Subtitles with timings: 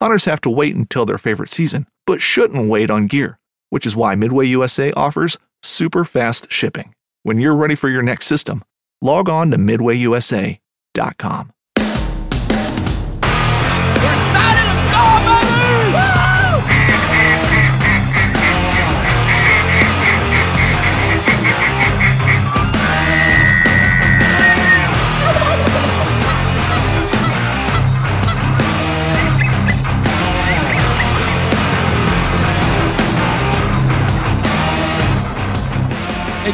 [0.00, 3.38] Hunters have to wait until their favorite season, but shouldn't wait on gear,
[3.70, 6.94] which is why Midway USA offers super fast shipping.
[7.24, 8.62] When you're ready for your next system,
[9.02, 11.50] log on to MidwayUSA.com.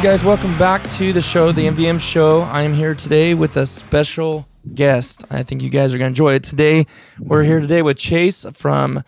[0.05, 2.41] guys, welcome back to the show, the MVM show.
[2.41, 5.25] I am here today with a special guest.
[5.31, 6.43] I think you guys are going to enjoy it.
[6.43, 6.85] Today,
[7.19, 9.03] we're here today with Chase from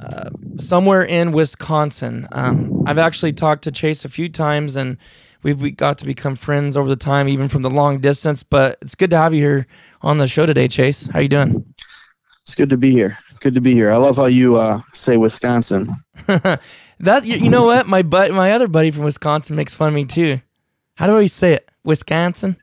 [0.00, 2.26] uh, somewhere in Wisconsin.
[2.32, 4.96] Um, I've actually talked to Chase a few times and
[5.44, 8.42] we've we got to become friends over the time, even from the long distance.
[8.42, 9.66] But it's good to have you here
[10.02, 11.06] on the show today, Chase.
[11.12, 11.64] How you doing?
[12.42, 13.18] It's good to be here.
[13.38, 13.92] Good to be here.
[13.92, 15.94] I love how you uh, say Wisconsin.
[17.00, 17.86] That you, you know what?
[17.86, 20.40] My but my other buddy from Wisconsin makes fun of me too.
[20.94, 21.70] How do I say it?
[21.84, 22.56] Wisconsin?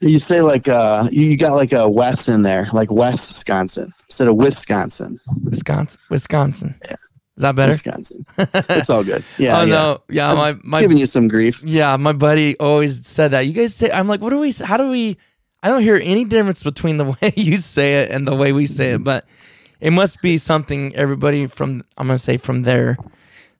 [0.00, 3.92] You say like uh, you you got like a West in there, like West Wisconsin
[4.08, 5.18] instead of Wisconsin.
[5.44, 6.00] Wisconsin.
[6.10, 6.74] Wisconsin.
[6.84, 6.96] Yeah.
[7.36, 7.72] Is that better?
[7.72, 8.24] Wisconsin.
[8.36, 9.24] It's all good.
[9.38, 9.60] Yeah.
[9.60, 9.74] oh yeah.
[9.74, 10.02] no.
[10.08, 11.62] Yeah, I'm my my giving you some grief.
[11.62, 13.46] yeah, my buddy always said that.
[13.46, 15.16] You guys say I'm like, what do we how do we
[15.62, 18.66] I don't hear any difference between the way you say it and the way we
[18.66, 19.26] say it, but
[19.80, 22.98] it must be something everybody from I'm gonna say from there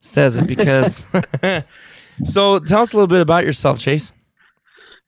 [0.02, 1.06] says it because
[2.24, 4.12] so tell us a little bit about yourself, Chase.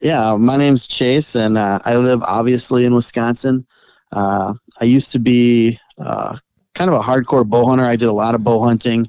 [0.01, 3.67] Yeah, my name's Chase, and uh, I live obviously in Wisconsin.
[4.13, 6.37] Uh, I used to be uh,
[6.75, 7.85] kind of a hardcore bow hunter.
[7.85, 9.09] I did a lot of bow hunting.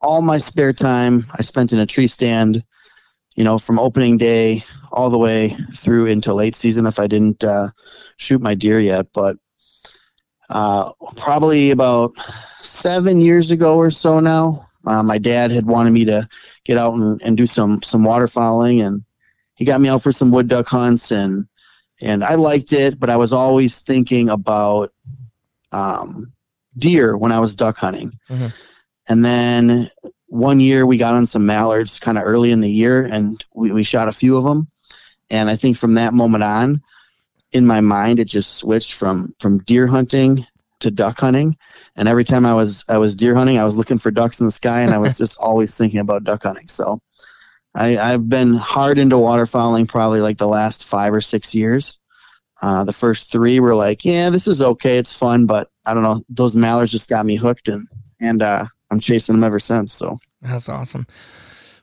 [0.00, 2.62] All my spare time I spent in a tree stand,
[3.36, 7.42] you know, from opening day all the way through into late season if I didn't
[7.42, 7.68] uh,
[8.16, 9.06] shoot my deer yet.
[9.12, 9.36] But
[10.50, 12.12] uh, probably about
[12.60, 16.28] seven years ago or so now, uh, my dad had wanted me to
[16.64, 19.04] get out and, and do some some waterfowling and
[19.54, 21.46] he got me out for some wood duck hunts and
[22.00, 24.92] and I liked it, but I was always thinking about
[25.72, 26.32] um,
[26.76, 28.18] deer when I was duck hunting.
[28.28, 28.52] Mhm.
[29.08, 29.90] And then
[30.26, 33.70] one year we got on some mallards kind of early in the year and we,
[33.70, 34.68] we shot a few of them.
[35.30, 36.82] And I think from that moment on,
[37.52, 40.46] in my mind, it just switched from from deer hunting
[40.84, 41.56] to duck hunting.
[41.96, 44.46] And every time I was I was deer hunting, I was looking for ducks in
[44.46, 46.68] the sky, and I was just always thinking about duck hunting.
[46.68, 47.00] So
[47.74, 51.98] I, I've been hard into waterfowling probably like the last five or six years.
[52.62, 56.04] Uh, the first three were like, yeah, this is okay, it's fun, but I don't
[56.04, 57.86] know, those mallards just got me hooked, and
[58.20, 59.92] and uh, I'm chasing them ever since.
[59.92, 61.06] So That's awesome.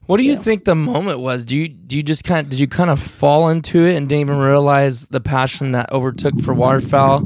[0.07, 0.39] What do you Yeah.
[0.39, 1.45] think the moment was?
[1.45, 4.09] Do you do you just kind of did you kind of fall into it and
[4.09, 7.19] didn't even realize the passion that overtook for waterfowl?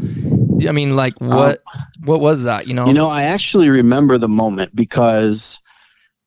[0.68, 1.60] I mean, like what
[2.04, 2.68] what was that?
[2.68, 5.60] You know, You know, I actually remember the moment because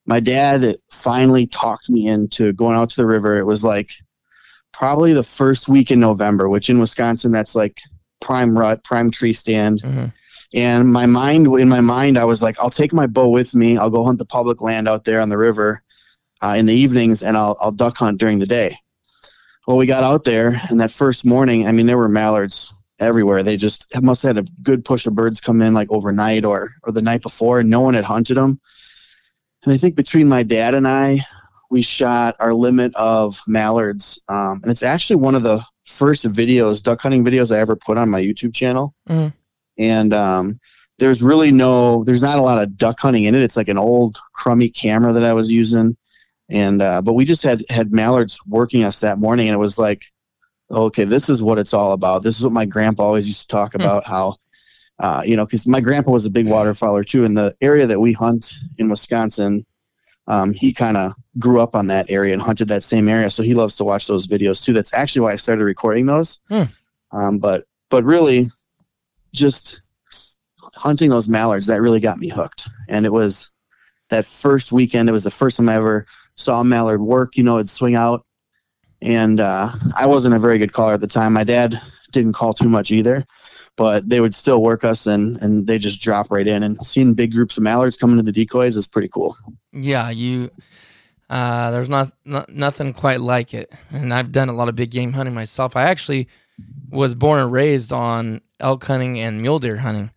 [0.07, 3.39] my dad finally talked me into going out to the river.
[3.39, 3.91] It was like
[4.73, 7.79] probably the first week in November, which in Wisconsin, that's like
[8.21, 9.83] prime rut, prime tree stand.
[9.83, 10.13] Mhm.
[10.55, 13.77] And my mind, in my mind, I was like, I'll take my bow with me.
[13.77, 15.83] I'll go hunt the public land out there on the river
[16.41, 18.79] uh, in the evenings, and I'll I'll duck hunt during the day.
[19.67, 23.43] Well, we got out there, and that first morning, I mean, there were mallards everywhere.
[23.43, 26.75] They just must have had a good push of birds come in like overnight or
[26.83, 28.61] or the night before, and no one had hunted them.
[29.65, 31.27] And I think between my dad and I,
[31.71, 36.83] we shot our limit of mallards, um, and it's actually one of the first videos,
[36.83, 38.95] duck hunting videos I ever put on my YouTube channel.
[39.09, 39.33] Mhm.
[39.79, 40.61] And um,
[40.99, 43.43] there's really no, there's not a lot of duck hunting in it.
[43.43, 45.97] It's like an old crummy camera that I was using,
[46.49, 49.79] and uh, but we just had had mallards working us that morning, and it was
[49.79, 50.03] like,
[50.71, 52.23] okay, this is what it's all about.
[52.23, 53.81] This is what my grandpa always used to talk Hmm.
[53.81, 54.37] about how.
[55.01, 58.01] Uh, you know, because my grandpa was a big waterfowler too, in the area that
[58.01, 59.65] we hunt in Wisconsin,
[60.27, 63.45] um, he kind of grew up on that area and hunted that same area, so
[63.45, 64.73] he loves to watch those videos too.
[64.73, 66.41] That's actually why I started recording those.
[66.49, 66.65] Hmm.
[67.13, 68.51] Um, but but really,
[69.33, 69.81] just
[70.75, 73.51] hunting those mallards that really got me hooked, and it was
[74.11, 75.09] that first weekend.
[75.09, 77.37] It was the first time I ever saw a mallard work.
[77.37, 78.27] You know, it'd swing out,
[79.03, 81.33] and uh, I wasn't a very good caller at the time.
[81.33, 81.81] My dad
[82.13, 83.27] didn't call too much either,
[83.77, 86.63] but they would still work us, and and they just drop right in.
[86.63, 89.37] And seeing big groups of mallards coming to the decoys is pretty cool.
[89.73, 90.51] Yeah, you.
[91.31, 94.91] Uh, there's not, not nothing quite like it, and I've done a lot of big
[94.91, 95.77] game hunting myself.
[95.77, 96.27] I actually
[96.89, 100.11] was born and raised on elk hunting and mule deer hunting.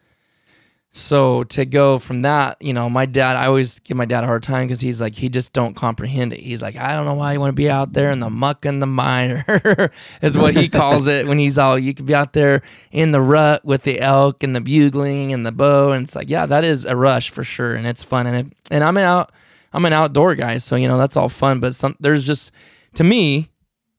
[0.94, 4.28] So to go from that, you know, my dad, I always give my dad a
[4.28, 6.42] hard time because he's like, he just don't comprehend it.
[6.42, 8.66] He's like, I don't know why you want to be out there in the muck
[8.66, 9.90] and the mire,
[10.22, 11.28] is what he calls it.
[11.28, 12.62] When he's all, you could be out there
[12.92, 16.30] in the rut with the elk and the bugling and the bow, and it's like,
[16.30, 18.28] yeah, that is a rush for sure, and it's fun.
[18.28, 19.32] And it, and I'm an out,
[19.72, 21.62] I'm an outdoor guy, so you know that's all fun.
[21.62, 22.52] But some there's just,
[22.96, 23.50] to me,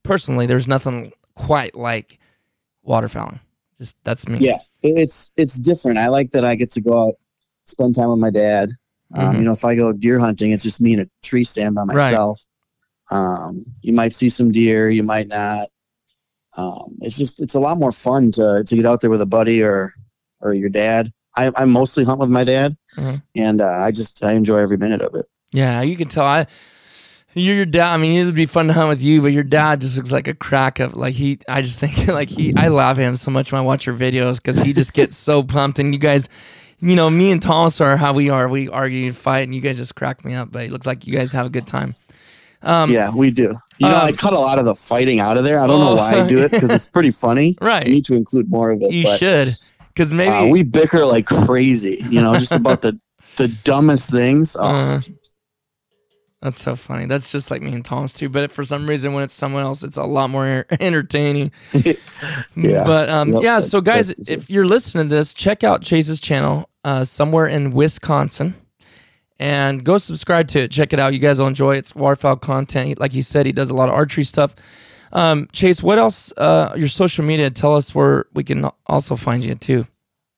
[0.03, 2.19] personally, there's nothing quite like
[2.87, 3.41] waterfowling.
[3.79, 4.41] Just that's me.
[4.41, 5.99] Yeah, it's it's different.
[5.99, 7.15] I like that I get to go out,
[7.67, 8.71] spend time with my dad.
[9.15, 9.39] Um, Mhm.
[9.39, 11.83] You know, if I go deer hunting, it's just me in a tree stand by
[11.83, 11.95] Right.
[12.13, 12.41] myself.
[13.11, 15.69] Um, you might see some deer, you might not.
[16.57, 19.27] Um, it's just it's a lot more fun to to get out there with a
[19.27, 19.95] buddy or
[20.41, 21.13] or your dad.
[21.37, 23.23] I, I mostly hunt with my dad, Mhm.
[23.35, 25.27] and uh, I just I enjoy every minute of it.
[25.53, 26.25] Yeah, you can tell.
[26.27, 26.47] I
[27.35, 27.93] your dad.
[27.93, 30.29] I mean, it'd be fun to hunt with you, but your dad just looks like
[30.29, 30.95] a crack up.
[30.95, 32.55] Like he, I just think like he.
[32.57, 35.17] I laugh at him so much when I watch your videos because he just gets
[35.17, 35.79] so pumped.
[35.79, 36.29] And you guys,
[36.81, 38.49] you know, me and Thomas are how we are.
[38.49, 40.53] We argue and fight, and you guys just crack me up.
[40.53, 41.93] But it looks like you guys have a good time.
[42.65, 43.55] Um, yeah, we do.
[43.79, 45.59] You know, um, I cut a lot of the fighting out of there.
[45.59, 45.97] I don't know Oh.
[45.97, 47.57] why I do it because it's pretty funny.
[47.61, 47.85] Right.
[47.85, 48.93] I need to include more of it.
[48.93, 49.57] you but should,
[49.89, 53.01] because maybe Uh, we bicker like crazy, you know, just about the
[53.37, 54.57] the dumbest things.
[54.61, 55.01] Oh, Uh,
[56.43, 57.07] that's so funny.
[57.07, 58.29] That's just like me and Thomas too.
[58.29, 61.53] But for some reason, when it's someone else, it's a lot more entertaining.
[62.55, 62.85] Yeah.
[62.85, 63.59] But um, Yep, yeah.
[63.61, 64.35] So guys, that's for sure.
[64.35, 68.55] if you're listening to this, check out Chase's channel uh, somewhere in Wisconsin,
[69.41, 70.71] and go subscribe to it.
[70.71, 71.13] Check it out.
[71.15, 71.79] You guys will enjoy it.
[71.79, 73.01] It's waterfowl content.
[73.01, 74.55] Like he said, he does a lot of archery stuff.
[75.13, 76.33] Um, Chase, what else?
[76.37, 77.51] Uh, your social media.
[77.51, 79.87] Tell us where we can also find you too.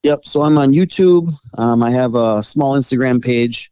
[0.02, 0.26] Yep.
[0.26, 1.34] So I'm on YouTube.
[1.58, 3.70] Um, I have a small Instagram page.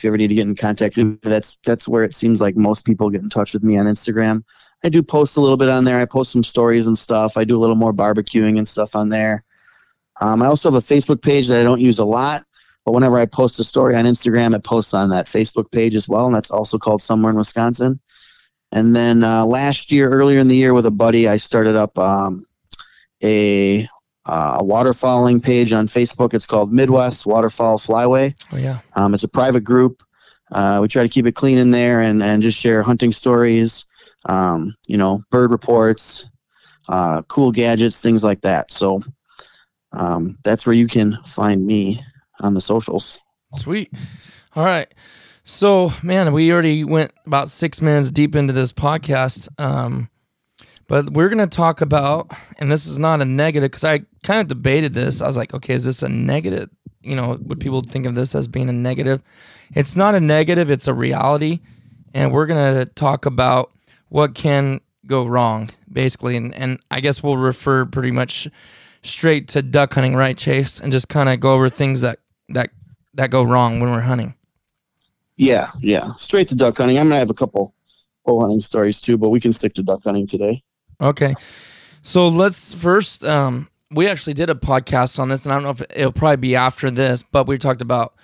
[0.00, 2.40] If you ever need to get in contact with me, that's that's where it seems
[2.40, 4.44] like most people get in touch with me on Instagram.
[4.82, 5.98] I do post a little bit on there.
[5.98, 7.36] I post some stories and stuff.
[7.36, 9.44] I do a little more barbecuing and stuff on there.
[10.22, 12.46] Um, I also have a Facebook page that I don't use a lot,
[12.86, 16.08] but whenever I post a story on Instagram, it posts on that Facebook page as
[16.08, 18.00] well, and that's also called Somewhere in Wisconsin.
[18.72, 21.98] And then uh, last year, earlier in the year, with a buddy, I started up
[21.98, 22.46] um,
[23.22, 23.86] a
[24.30, 26.34] uh, a waterfowling page on Facebook.
[26.34, 28.34] It's called Midwest Waterfowl Flyway.
[28.52, 28.80] Oh yeah.
[28.94, 30.02] Um, it's a private group.
[30.52, 33.86] Uh, we try to keep it clean in there and, and just share hunting stories,
[34.26, 36.28] um, you know, bird reports,
[36.88, 38.70] uh, cool gadgets, things like that.
[38.70, 39.02] So
[39.92, 42.00] um, that's where you can find me
[42.40, 43.20] on the socials.
[43.54, 43.92] Sweet.
[44.54, 44.92] All right.
[45.44, 49.48] So, man, we already went about six minutes deep into this podcast.
[49.58, 50.09] Um,
[50.90, 54.40] but we're going to talk about, and this is not a negative because I kind
[54.40, 55.20] of debated this.
[55.20, 56.68] I was like, okay, is this a negative?
[57.02, 59.22] You know, would people think of this as being a negative?
[59.72, 61.60] It's not a negative, it's a reality.
[62.12, 63.70] And we're going to talk about
[64.08, 66.36] what can go wrong, basically.
[66.36, 68.48] And, and I guess we'll refer pretty much
[69.04, 70.80] straight to duck hunting, right, Chase?
[70.80, 72.18] And just kind of go over things that,
[72.48, 72.70] that,
[73.14, 74.34] that go wrong when we're hunting.
[75.36, 76.14] Yeah, yeah.
[76.14, 76.98] Straight to duck hunting.
[76.98, 77.76] I'm going to have a couple
[78.26, 80.64] bow hunting stories too, but we can stick to duck hunting today.
[81.00, 81.34] Okay.
[82.02, 85.70] So let's first um we actually did a podcast on this and I don't know
[85.70, 88.14] if it'll probably be after this, but we talked about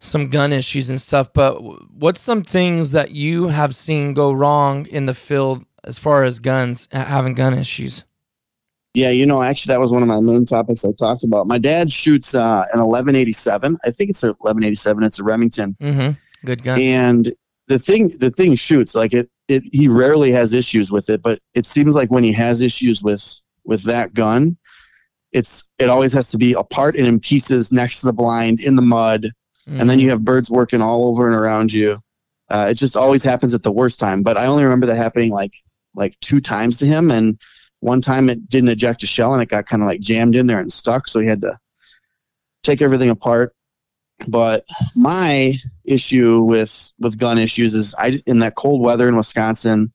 [0.00, 1.54] some gun issues and stuff, but
[1.92, 6.38] what's some things that you have seen go wrong in the field as far as
[6.40, 8.04] guns having gun issues?
[8.94, 11.46] Yeah, you know, actually, that was one of my main topics I talked about.
[11.46, 13.78] My dad shoots uh, an 1187.
[13.84, 15.04] I think it's a 1187.
[15.04, 16.16] It's a Remington, Mhm.
[16.44, 16.80] Good gun.
[16.80, 17.32] and
[17.68, 19.28] the thing, the thing shoots like it.
[19.50, 23.02] It he rarely has issues with it, but it seems like when he has issues
[23.02, 24.56] with with that gun,
[25.32, 28.76] it's it always has to be apart and in pieces next to the blind in
[28.76, 29.30] the mud,
[29.66, 30.02] and then Mhm.
[30.02, 32.00] you have birds working all over and around you.
[32.48, 34.22] Uh, it just always happens at the worst time.
[34.22, 35.52] But I only remember that happening like
[35.96, 37.36] like two times to him, and
[37.80, 40.46] one time it didn't eject a shell and it got kind of like jammed in
[40.46, 41.58] there and stuck, so he had to
[42.62, 43.52] take everything apart.
[44.28, 49.92] But my issue with with gun issues is I in that cold weather in Wisconsin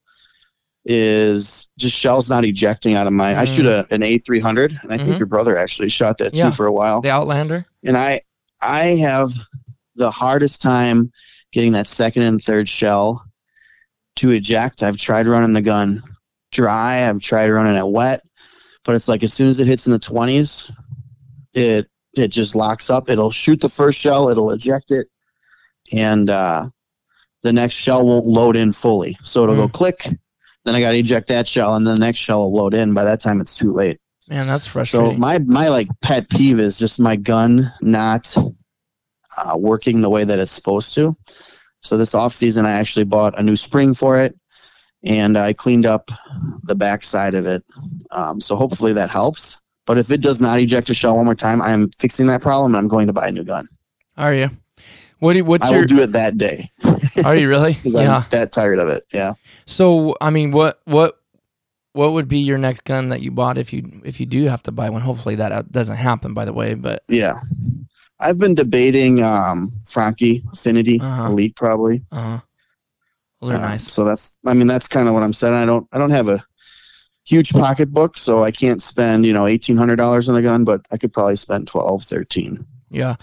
[0.86, 3.38] is just shells not ejecting out of my.
[3.40, 5.20] I shoot a, an A three hundred, and I think Mhm.
[5.20, 6.46] your brother actually shot that Yeah.
[6.48, 7.66] too for a while The Outlander.
[7.84, 8.22] and I
[8.62, 9.34] I have
[9.96, 11.12] the hardest time
[11.52, 13.24] getting that second and third shell
[14.18, 14.84] to eject.
[14.84, 16.04] I've tried running the gun
[16.52, 17.08] dry.
[17.08, 18.22] I've tried running it wet,
[18.84, 20.70] but it's like as soon as it hits in the twenties,
[21.54, 23.10] it it just locks up.
[23.10, 24.30] It'll shoot the first shell.
[24.30, 25.08] It'll eject it,
[25.94, 26.70] and uh,
[27.44, 29.18] the next shell won't load in fully.
[29.24, 30.08] So it'll go click.
[30.66, 32.94] Then I got to eject that shell, and the next shell will load in.
[32.94, 34.00] By that time, it's too late.
[34.28, 35.12] Man, that's frustrating.
[35.12, 38.36] So my my like pet peeve is just my gun not
[39.38, 41.16] uh, working the way that it's supposed to.
[41.82, 44.36] So this off season, I actually bought a new spring for it,
[45.04, 46.10] and I cleaned up
[46.64, 47.64] the back side of it.
[48.10, 49.60] Um, so hopefully that helps.
[49.86, 52.42] But if it does not eject a shell one more time, I am fixing that
[52.42, 53.68] problem, and I'm going to buy a new gun.
[54.18, 54.50] Are you?
[55.20, 55.80] What do you, what's I your?
[55.82, 56.72] will do it that day
[57.24, 57.78] are you really?
[57.84, 58.18] yeah.
[58.18, 59.06] I'm that tired of it.
[59.14, 59.34] Yeah.
[59.66, 61.18] So I mean, what what
[61.94, 64.62] what would be your next gun that you bought if you if you do have
[64.64, 65.02] to buy one?
[65.02, 66.34] Hopefully that uh, doesn't happen.
[66.34, 67.36] By the way, but Yeah.
[68.20, 71.26] I've been debating um, Franchi Affinity Uh-huh.
[71.28, 72.04] Elite probably.
[72.12, 72.40] uh,
[73.42, 73.92] those are Uh, nice.
[73.92, 75.54] So that's, I mean, that's kind of what I'm saying.
[75.54, 76.44] I don't, I don't have a
[77.26, 80.82] huge pocketbook, so I can't spend, you know, eighteen hundred dollars on a gun, but
[80.92, 82.66] I could probably spend 12, 13.
[82.92, 83.16] Yeah.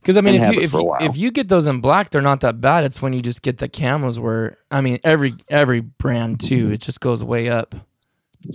[0.00, 2.40] Because I mean, if you if you, if you get those in black, they're not
[2.40, 2.84] that bad.
[2.84, 6.80] It's when you just get the camos where I mean, every every brand too, it
[6.80, 7.74] just goes way up.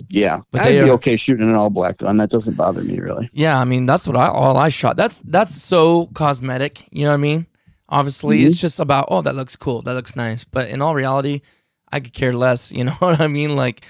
[0.08, 2.16] Yeah, But I'd they be are- okay shooting an all black gun.
[2.16, 3.28] That doesn't bother me really.
[3.34, 4.96] Yeah, I mean, that's what I all I shot.
[4.96, 6.86] That's that's so cosmetic.
[6.90, 7.46] You know what I mean?
[7.90, 8.46] Obviously, Mm-hmm.
[8.46, 10.44] it's just about oh, that looks cool, that looks nice.
[10.44, 11.42] But in all reality,
[11.90, 12.72] I could care less.
[12.72, 13.54] You know what I mean?
[13.56, 13.84] Like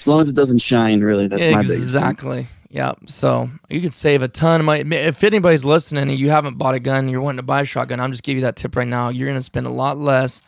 [0.00, 1.82] As long as it doesn't shine, really, that's my biggest.
[1.82, 2.48] exactly.
[2.70, 2.92] Yeah.
[3.06, 4.80] So you could save a ton of money.
[4.96, 8.00] If anybody's listening and you haven't bought a gun, you're wanting to buy a shotgun,
[8.00, 9.08] I'm just give you that tip right now.
[9.08, 10.42] You're gonna spend a lot less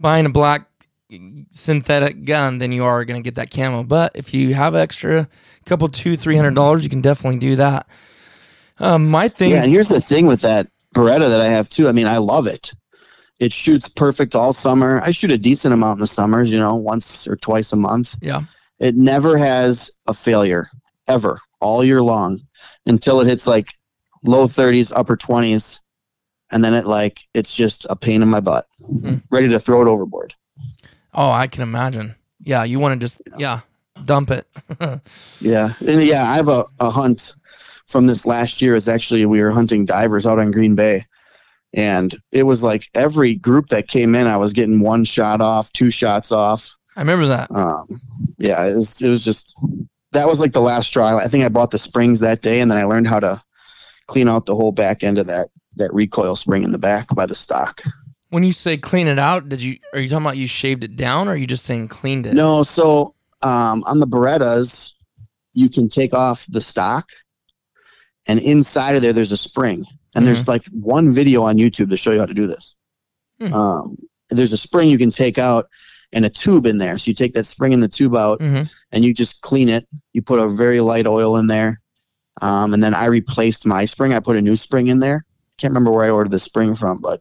[0.00, 0.68] buying a black
[1.52, 3.84] synthetic gun than you are gonna get that camo.
[3.84, 5.28] But if you have extra
[5.66, 7.86] couple two, three hundred dollars, you can definitely do that.
[8.78, 11.88] Um, my thing Yeah, and here's the thing with that Beretta that I have too.
[11.88, 12.72] I mean, I love it.
[13.38, 15.02] It shoots perfect all summer.
[15.02, 18.16] I shoot a decent amount in the summers, you know, once or twice a month.
[18.22, 18.44] Yeah.
[18.78, 20.70] It never has a failure
[21.08, 22.40] ever all year long
[22.84, 23.74] until it hits like
[24.22, 25.80] low 30s, upper 20s.
[26.50, 29.16] And then it like, it's just a pain in my butt, Hmm.
[29.30, 30.34] ready to throw it overboard.
[31.14, 32.14] Oh, I can imagine.
[32.42, 33.60] Yeah, you want to just yeah,
[34.04, 34.46] dump it.
[35.40, 35.70] Yeah.
[35.86, 37.34] And yeah, I have a, a hunt
[37.86, 38.74] from this last year.
[38.74, 41.06] Is actually, we were hunting divers out on Green Bay.
[41.72, 45.72] And it was like every group that came in, I was getting one shot off,
[45.72, 46.75] two shots off.
[46.96, 47.50] I remember that.
[47.50, 47.86] Um,
[48.38, 49.54] yeah, it was, it was just,
[50.12, 51.18] that was like the last straw.
[51.18, 53.42] I think I bought the springs that day and then I learned how to
[54.06, 57.26] clean out the whole back end of that, that recoil spring in the back by
[57.26, 57.82] the stock.
[58.30, 60.96] When you say clean it out, did you are you talking about you shaved it
[60.96, 62.34] down or are you just saying cleaned it?
[62.34, 64.92] No, so um, on the Berettas,
[65.52, 67.10] you can take off the stock,
[68.26, 69.86] and inside of there, there's a spring.
[70.14, 72.74] And there's like one video on YouTube to show you how to do this.
[73.38, 73.52] Hmm.
[73.52, 73.96] Um,
[74.30, 75.68] there's a spring you can take out
[76.16, 76.96] and a tube in there.
[76.98, 79.86] So you take that spring and the tube out, hmm and you just clean it.
[80.14, 81.80] You put a very light oil in there,
[82.40, 84.14] um, and then I replaced my spring.
[84.14, 85.26] I put a new spring in there.
[85.58, 87.20] Can't remember where I ordered the spring from, but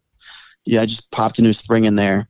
[0.63, 2.27] yeah, I just popped a new spring in there.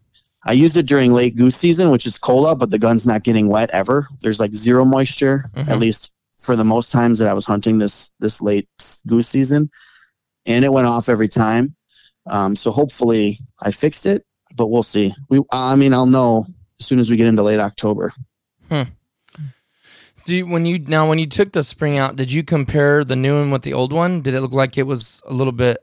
[0.47, 3.23] I used it during late goose season, which is cold out, but the gun's not
[3.23, 4.07] getting wet ever.
[4.21, 5.69] There's like zero moisture, Mhm.
[5.69, 8.67] at least for the most times that I was hunting this this late
[9.07, 9.69] goose season,
[10.45, 11.75] and it went off every time.
[12.27, 15.13] Um, so hopefully I fixed it, but we'll see.
[15.29, 16.47] We, I mean, I'll know
[16.79, 18.13] as soon as we get into late October.
[20.25, 23.15] Do you, when you now when you took the spring out, did you compare the
[23.15, 24.21] new one with the old one?
[24.21, 25.77] Did it look like it was a little bit?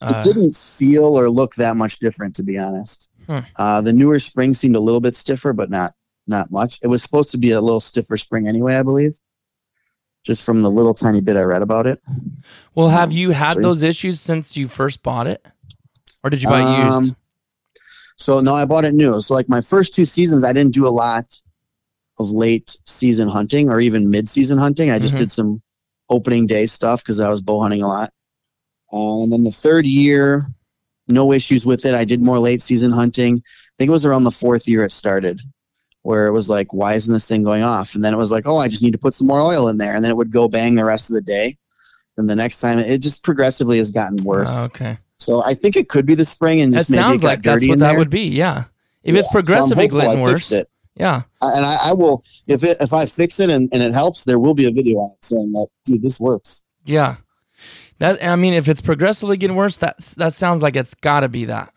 [0.00, 3.08] Uh, it didn't feel or look that much different, to be honest.
[3.26, 3.38] Hmm.
[3.56, 5.94] Uh, the newer spring seemed a little bit stiffer, but not
[6.28, 6.78] not much.
[6.82, 9.18] It was supposed to be a little stiffer spring anyway, I believe.
[10.22, 12.00] Just from the little tiny bit I read about it.
[12.74, 15.44] Well, have you had so- those issues since you first bought it,
[16.22, 17.14] or did you buy it used?
[18.16, 19.20] So no, I bought it new.
[19.20, 21.38] So like my first two seasons, I didn't do a lot
[22.18, 24.90] of late season hunting or even mid season hunting.
[24.90, 25.18] I just Mhm.
[25.18, 25.62] did some
[26.08, 28.12] opening day stuff because I was bow hunting a lot.
[28.92, 30.46] Uh, and then the third year,
[31.08, 31.94] no issues with it.
[31.94, 33.34] I did more late season hunting.
[33.36, 35.42] I think it was around the fourth year it started,
[36.02, 37.94] where it was like, why isn't this thing going off?
[37.94, 39.76] And then it was like, oh, I just need to put some more oil in
[39.78, 41.58] there, and then it would go bang the rest of the day.
[42.16, 44.48] Then the next time, it just progressively has gotten worse.
[44.50, 44.98] Oh, okay.
[45.18, 47.66] So I think it could be the spring and That just it sounds like that's
[47.66, 47.98] what that there.
[47.98, 48.28] would be.
[48.28, 48.64] Yeah.
[49.02, 50.68] If Yeah, it's so progressively I getting worse, it.
[50.94, 51.22] yeah.
[51.40, 54.24] I- and I, I will if it if I fix it and, and it helps,
[54.24, 56.62] there will be a video on it saying that dude, this works.
[56.84, 57.16] Yeah.
[57.98, 61.28] That I mean, if it's progressively getting worse, that that sounds like it's got to
[61.28, 61.72] be that.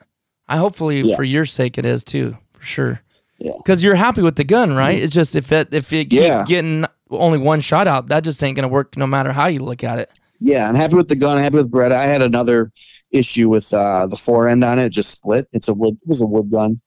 [0.48, 1.15] I hopefully Yeah.
[1.15, 3.01] for your sake it is too, for sure.
[3.38, 3.53] Yeah.
[3.58, 4.96] Because you're happy with the gun, right?
[4.98, 5.05] Mm-hmm.
[5.05, 6.43] It's just if it if it keeps Yeah.
[6.46, 9.81] getting only one shot out, that just ain't gonna work no matter how you look
[9.84, 10.10] at it.
[10.41, 11.38] Yeah, I'm happy with the gun.
[11.41, 11.91] Happy with Beretta.
[11.93, 12.72] I had another
[13.12, 14.86] issue with uh, the fore end on it.
[14.86, 15.48] It just split.
[15.51, 15.98] It's a wood.
[16.01, 16.82] It was a wood gun,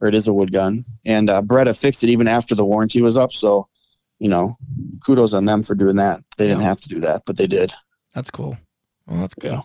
[0.00, 0.84] or it is a wood gun.
[1.04, 3.32] And uh, Beretta fixed it even after the warranty was up.
[3.32, 3.68] So,
[4.18, 4.56] you know,
[5.04, 6.22] kudos on them for doing that.
[6.36, 6.68] They didn't Yeah.
[6.68, 7.72] have to do that, but they did.
[8.14, 8.56] That's cool.
[9.06, 9.52] Well, that's good.
[9.52, 9.60] Yeah.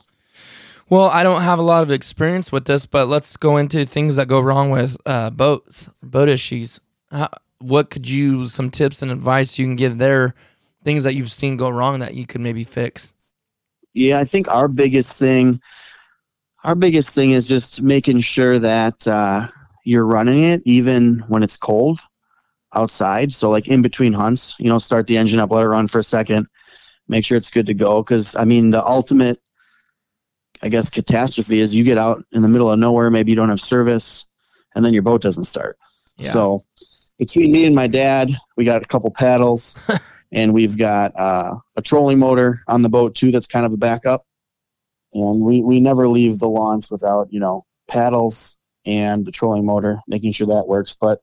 [0.89, 4.17] Well, I don't have a lot of experience with this, but let's go into things
[4.17, 6.81] that go wrong with uh, boats, boat issues.
[7.11, 7.29] How,
[7.59, 10.33] what could you, some tips and advice you can give there,
[10.83, 13.13] things that you've seen go wrong that you could maybe fix?
[13.93, 15.61] Yeah, I think our biggest thing,
[16.63, 19.47] our biggest thing is just making sure that uh,
[19.83, 21.99] you're running it even when it's cold
[22.73, 23.33] outside.
[23.33, 25.99] So like in between hunts, you know, start the engine up, let it run for
[25.99, 26.47] a second,
[27.07, 28.03] make sure it's good to go.
[28.03, 29.39] Because I mean, the ultimate,
[30.61, 33.49] I guess, catastrophe is you get out in the middle of nowhere, maybe you don't
[33.49, 34.25] have service,
[34.75, 35.77] and then your boat doesn't start.
[36.17, 36.31] Yeah.
[36.31, 36.65] So
[37.17, 39.75] between me and my dad, we got a couple paddles,
[40.31, 43.31] and we've got uh, a trolling motor on the boat too.
[43.31, 44.25] That's kind of a backup,
[45.13, 50.01] and we we never leave the launch without you know paddles and the trolling motor,
[50.07, 50.95] making sure that works.
[50.99, 51.21] But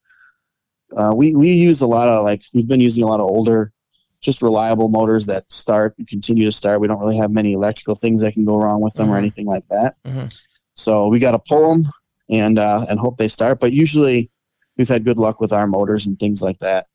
[0.96, 3.72] uh, we we use a lot of like we've been using a lot of older,
[4.20, 6.80] just reliable motors that start and continue to start.
[6.80, 9.18] We don't really have many electrical things that can go wrong with them or Mhm.
[9.18, 9.96] anything like that.
[10.06, 10.34] Mhm.
[10.74, 11.92] So we got to pull them
[12.30, 13.58] and uh, and hope they start.
[13.60, 14.30] But usually
[14.76, 16.86] we've had good luck with our motors and things like that.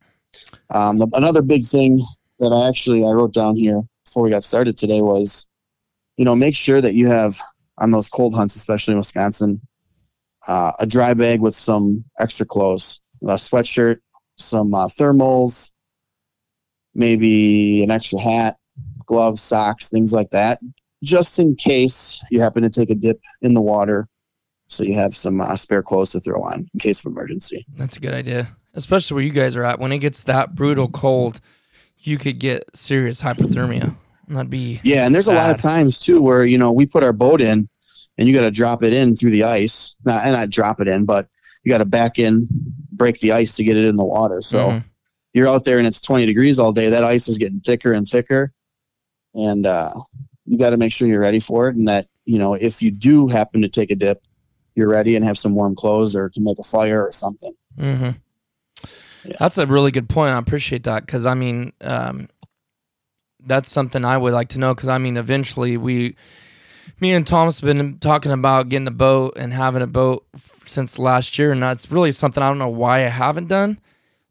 [0.69, 2.01] Um, the- another big thing
[2.39, 5.45] that I actually I wrote down here before we got started today was,
[6.17, 7.39] you know, make sure that you have
[7.77, 9.61] on those cold hunts, especially in Wisconsin,
[10.47, 13.99] uh, a dry bag with some extra clothes, a sweatshirt,
[14.37, 15.71] some uh, thermals,
[16.93, 18.57] maybe an extra hat,
[19.05, 20.59] gloves, socks, things like that,
[21.03, 24.07] just in case you happen to take a dip in the water.
[24.67, 27.65] So you have some uh, spare clothes to throw on in case of emergency.
[27.75, 29.79] That's a good idea, especially where you guys are at.
[29.79, 31.41] When it gets that brutal cold,
[31.99, 33.95] you could get serious hypothermia.
[34.27, 37.03] That'd be Yeah, and there's a lot of times too where you know we put
[37.03, 37.67] our boat in,
[38.17, 39.95] and you got to drop it in through the ice.
[40.05, 41.27] Not and not drop it in, but
[41.63, 42.47] you got to back in,
[42.91, 44.41] break the ice to get it in the water.
[44.41, 44.83] So Mhm.
[45.33, 46.89] you're out there and it's 20 degrees all day.
[46.89, 48.53] That ice is getting thicker and thicker,
[49.33, 49.91] and uh,
[50.45, 51.75] you got to make sure you're ready for it.
[51.75, 54.21] And that you know if you do happen to take a dip,
[54.75, 57.53] you're ready and have some warm clothes or can make a fire or something.
[57.77, 58.09] hmm
[59.25, 59.35] Yeah.
[59.39, 60.33] That's a really good point.
[60.33, 62.27] I appreciate that because I mean, um,
[63.45, 66.15] that's something I would like to know because I mean, eventually we,
[66.99, 70.25] me and Thomas have been talking about getting a boat and having a boat
[70.65, 73.79] since last year, and that's really something I don't know why I haven't done.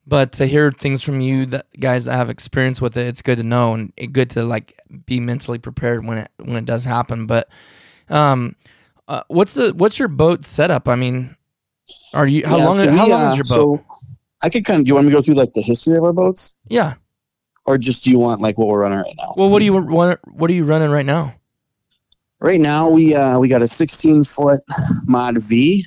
[0.06, 3.38] But to hear things from you, that guys that have experience with it, it's good
[3.38, 7.26] to know and good to like be mentally prepared when it when it does happen.
[7.26, 7.48] But
[8.08, 8.56] um,
[9.08, 10.88] uh, what's the what's your boat setup?
[10.88, 11.36] I mean,
[12.14, 13.70] are you how Yeah, long so how we, long uh, is your boat?
[13.78, 13.84] So
[14.42, 14.84] I could kind of.
[14.84, 16.94] Do you want me to go through like the history of our boats, yeah.
[17.64, 19.34] Or just do you want like what we're running right now?
[19.36, 20.20] Well, what do you want?
[20.26, 21.34] What are you running right now?
[22.40, 24.60] Right now we uh we got a 16 foot
[25.04, 25.86] mod V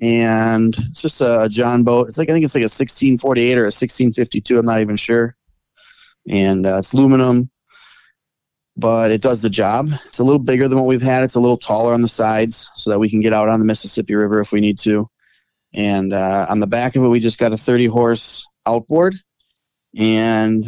[0.00, 2.08] and it's just a John boat.
[2.08, 4.58] It's like I think it's like a 1648 or a 1652.
[4.58, 5.36] I'm not even sure.
[6.28, 7.50] And uh, it's aluminum,
[8.76, 9.88] but it does the job.
[10.06, 11.22] It's a little bigger than what we've had.
[11.22, 13.66] It's a little taller on the sides so that we can get out on the
[13.66, 15.08] Mississippi River if we need to.
[15.72, 19.14] And uh, on the back of it, we just got a 30 horse outboard,
[19.96, 20.64] and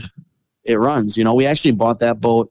[0.64, 1.16] it runs.
[1.16, 2.50] You know, we actually bought that boat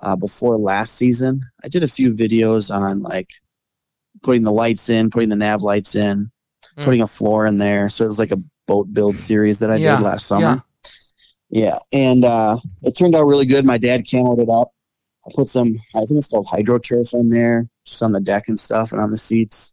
[0.00, 1.42] uh, before last season.
[1.64, 3.28] I did a few videos on like
[4.22, 6.30] putting the lights in, putting the nav lights in,
[6.76, 6.84] Mm.
[6.84, 7.88] putting a floor in there.
[7.88, 10.62] So it was like a boat build series that I Yeah, did last summer.
[11.48, 11.78] Yeah.
[11.92, 13.64] And uh, it turned out really good.
[13.64, 14.72] My dad camoed it up.
[15.26, 18.48] I put some, I think it's called hydro turf in there, just on the deck
[18.48, 19.72] and stuff and on the seats.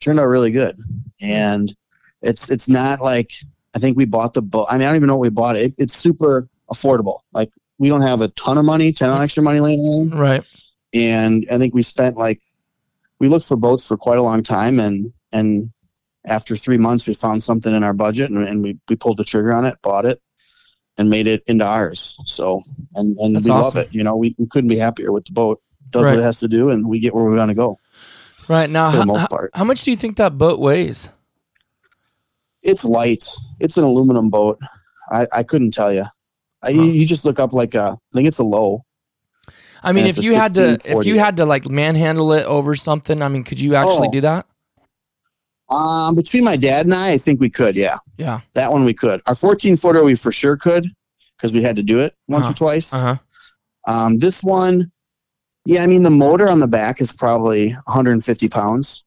[0.00, 0.78] Turned out really good.
[1.20, 1.74] And
[2.22, 3.32] it's it's not like
[3.74, 4.66] I think we bought the boat.
[4.70, 5.74] I mean, I don't even know what we bought it.
[5.78, 7.20] it's super affordable.
[7.32, 9.80] Like we don't have a ton of money, of extra money laying
[10.12, 10.42] around Right.
[10.94, 12.40] and I think we spent like
[13.18, 15.70] we looked for boats for quite a long time, and and
[16.26, 19.24] after three months, we found something in our budget, and, and we we pulled the
[19.24, 20.20] trigger on it, bought it,
[20.98, 22.16] and made it into ours.
[22.26, 22.62] So
[22.94, 23.76] and and That's we awesome.
[23.78, 23.94] love it.
[23.94, 25.60] You know, we, we couldn't be happier with the boat.
[25.90, 26.10] Does Right.
[26.12, 27.78] what it has to do, and we get where we want to go
[28.48, 29.50] Right now, for the most how, part.
[29.54, 31.10] how much do you think that boat weighs?
[32.62, 33.28] It's light.
[33.60, 34.58] It's an aluminum boat.
[35.10, 36.04] I I couldn't tell you.
[36.62, 38.84] I, you, you just look up like a I think it's a low.
[39.82, 43.22] I mean, if you had to, if you had to like manhandle it over something,
[43.22, 44.12] I mean, could you actually Oh.
[44.12, 44.46] do that?
[45.68, 47.74] Um, between my dad and I, I think we could.
[47.76, 48.40] Yeah, Yeah.
[48.54, 49.20] that one we could.
[49.26, 50.88] Our 14 footer, we for sure could
[51.36, 52.52] because we had to do it once Uh-huh.
[52.52, 52.92] or twice.
[52.92, 53.00] Uh
[53.86, 53.92] huh.
[53.92, 54.90] Um, this one,
[55.64, 59.04] yeah, I mean, the motor on the back is probably 150 pounds,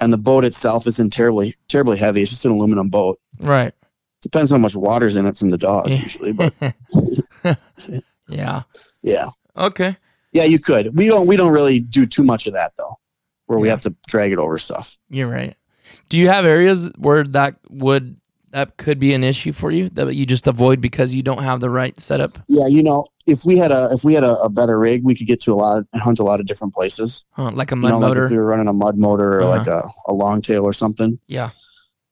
[0.00, 2.22] and the boat itself isn't terribly terribly heavy.
[2.22, 3.18] It's just an aluminum boat.
[3.40, 3.72] Right.
[4.22, 5.96] Depends how much water's in it from the dog, Yeah.
[6.02, 6.32] usually.
[6.32, 6.52] But
[8.28, 8.62] yeah.
[9.02, 9.26] yeah,
[9.56, 9.96] Okay.
[10.32, 10.96] yeah, you could.
[10.96, 12.98] We don't we don't really do too much of that though,
[13.46, 14.96] where we have to drag it over stuff.
[15.08, 15.54] You're right.
[16.08, 18.16] Do you have areas where that would
[18.50, 21.60] that could be an issue for you that you just avoid because you don't have
[21.60, 22.30] the right setup?
[22.48, 25.14] Yeah, you know, if we had a if we had a, a better rig, we
[25.14, 27.24] could get to a lot and hunt a lot of different places.
[27.32, 28.24] Huh, like a You mud know, like motor?
[28.24, 29.50] if we were running a mud motor or Uh-huh.
[29.58, 31.50] like a, a long tail or something, yeah.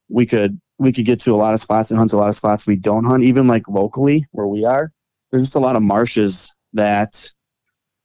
[0.09, 2.37] we could we could get to a lot of spots and hunt a lot of
[2.37, 4.93] spots we don't hunt, even like locally where we are.
[5.31, 7.31] There's just a lot of marshes that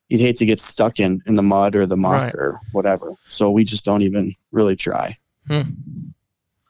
[0.07, 2.35] you'd hate to get stuck in in the mud or the muck Right.
[2.35, 3.13] or whatever.
[3.27, 5.17] So we just don't even really try.
[5.49, 5.65] Oh,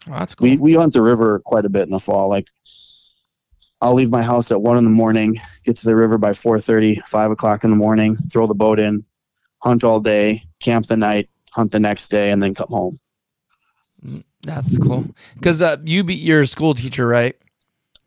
[0.08, 0.50] that's cool.
[0.50, 2.30] We we hunt the river quite a bit in the fall.
[2.30, 2.48] Like
[3.82, 7.06] I'll leave my house at one in the morning, get to the river by 4:30,
[7.08, 9.06] 5 o'clock in the morning, throw the boat in,
[9.60, 13.00] hunt all day, camp the night, hunt the next day, and then come home.
[14.06, 14.20] Hmm.
[14.44, 15.06] That's cool.
[15.36, 17.36] Because uh, you be you're a school teacher, right?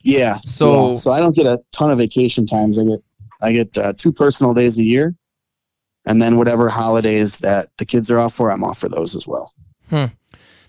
[0.03, 0.37] Yeah.
[0.45, 0.95] So- yeah.
[0.97, 2.79] so I don't get a ton of vacation times.
[2.79, 3.01] I get
[3.41, 5.15] I get uh, two personal days a year,
[6.07, 9.27] and then whatever holidays that the kids are off for, I'm off for those as
[9.27, 9.53] well.
[9.91, 10.07] Hmm.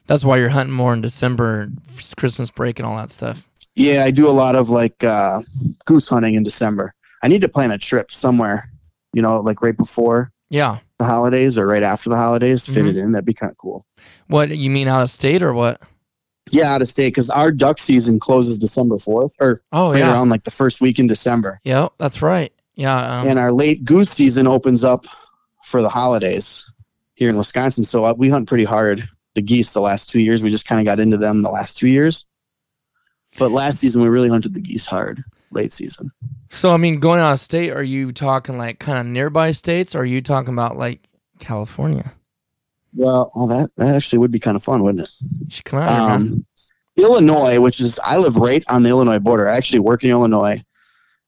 [0.08, 1.70] That's why you're hunting more in December,
[2.18, 3.48] Christmas break, and all that stuff.
[3.76, 5.42] Yeah, I do a lot of like uh,
[5.86, 6.94] goose hunting in December.
[7.22, 8.70] I need to plan a trip somewhere,
[9.14, 10.80] you know, like right before Yeah.
[11.00, 12.66] the holidays or right after the holidays.
[12.66, 12.88] Fit Mm-hmm.
[12.90, 13.12] it in.
[13.14, 13.86] That'd be kind of cool.
[14.28, 15.82] What you mean out of state or what?
[16.52, 20.12] Yeah, out of state because our duck season closes December fourth or Oh right yeah.
[20.12, 22.54] around like the first week in December, Yeah, that's right.
[22.76, 22.98] Yeah.
[23.22, 25.06] Um, and our late goose season opens up
[25.66, 26.70] for the holidays
[27.16, 27.84] here in Wisconsin.
[27.86, 30.44] So uh, we hunt pretty hard the geese the last two years.
[30.44, 32.26] We just kind of got into them the last two years,
[33.40, 35.24] but last season we really hunted the geese hard.
[35.52, 36.12] Late season.
[36.54, 39.96] So I mean, going out of state, are you talking like kind of nearby states,
[39.96, 41.02] or are you talking about like
[41.40, 42.14] California?
[42.94, 45.14] Well, well, that that actually would be kind of fun, wouldn't it?
[45.22, 46.46] You should come out here, um,
[46.96, 49.48] Illinois, which is I live right on the Illinois border.
[49.50, 50.64] I actually work in Illinois,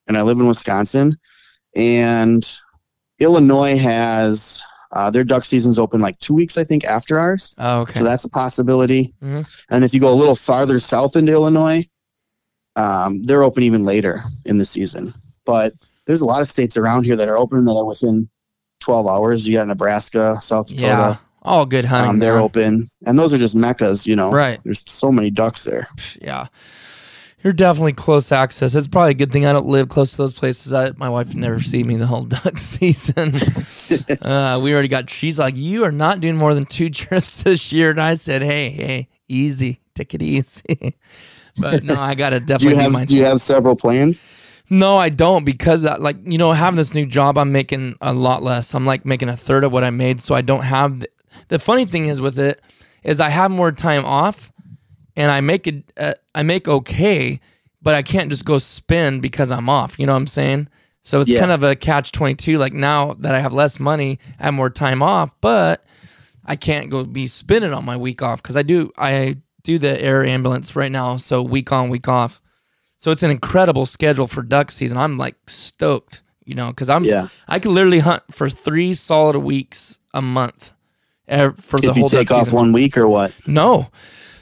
[0.07, 1.17] and I live in Wisconsin.
[1.75, 2.47] And
[3.19, 4.61] Illinois has
[4.91, 7.53] uh, their duck season's open like two weeks, I think, after ours.
[7.57, 7.99] Oh, okay.
[7.99, 9.13] So that's a possibility.
[9.21, 9.45] Mhm.
[9.69, 11.87] And if you go a little farther south into Illinois,
[12.75, 15.13] um, they're open even later in the season.
[15.45, 15.73] But
[16.05, 18.29] there's a lot of states around here that are open that are within
[18.81, 19.47] 12 hours.
[19.47, 20.81] You got Nebraska, South Dakota.
[20.81, 21.17] yeah.
[21.41, 22.09] All good hunting.
[22.09, 22.41] Um, they're man.
[22.41, 24.31] open, and those are just meccas, you know.
[24.31, 24.59] Right.
[24.63, 25.87] There's so many ducks there.
[26.19, 26.47] Yeah.
[27.45, 28.73] You're definitely close access.
[28.73, 30.73] It's probably a good thing I don't live close to those places.
[30.73, 33.35] I, my wife never see me the whole duck season.
[34.23, 35.11] uh, we already got.
[35.11, 38.41] She's like, "You are not doing more than two trips this year," and I said,
[38.41, 40.95] "Hey, hey, easy, take it easy."
[41.57, 43.13] But no, I gotta Do definitely you be have mindful.
[43.13, 44.17] Do you have several planned?
[44.69, 48.13] No, I don't because that like you know having this new job I'm making a
[48.13, 48.73] lot less.
[48.73, 51.01] I'm like making a third of what I made, so I don't have.
[51.01, 51.09] The,
[51.49, 52.61] the funny thing is with it
[53.03, 54.51] is I have more time off,
[55.15, 55.91] and I make it.
[55.97, 57.39] Uh, I make okay,
[57.81, 59.99] but I can't just go spend because I'm off.
[59.99, 60.67] You know what I'm saying?
[61.03, 61.41] So it's Yeah.
[61.41, 62.57] kind of a catch twenty two.
[62.57, 65.83] Like now that I have less money, I have more time off, but
[66.43, 68.91] I can't go be spending on my week off because I do.
[68.97, 72.39] I do the air ambulance right now, so week on, week off.
[72.99, 74.97] So it's an incredible schedule for duck season.
[74.97, 77.27] I'm like stoked, you know, because I'm Yeah.
[77.47, 80.71] I could literally hunt for three solid weeks a month
[81.27, 82.53] for the If you take off season.
[82.53, 83.33] one week or what?
[83.47, 83.89] No.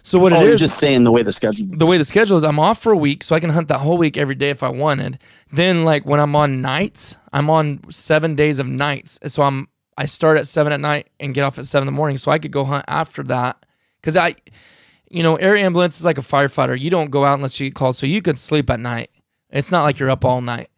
[0.03, 1.65] So what oh, it you're just saying the way the schedule.
[1.77, 3.79] the way the schedule is, I'm off for a week, so I can hunt that
[3.79, 5.17] whole week every day if I wanted.
[5.53, 9.17] Then like when I'm on nights, I'm on seven days of nights.
[9.27, 11.97] So I'm I start at seven at night and get off at seven in the
[11.97, 13.65] morning, so I could go hunt after that.
[14.01, 14.35] Because I,
[15.13, 16.77] you know, air ambulance is like a firefighter.
[16.79, 19.09] You don't go out unless you get called, so you could sleep at night.
[19.49, 20.69] It's not like you're up all night.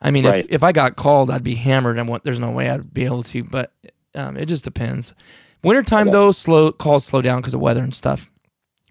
[0.00, 0.44] I mean, Right.
[0.44, 3.04] if, if I got called, I'd be hammered, and what there's no way I'd be
[3.04, 3.44] able to.
[3.44, 3.72] But
[4.14, 5.12] um, it just depends.
[5.62, 8.30] Wintertime though, slow calls slow down because of weather and stuff.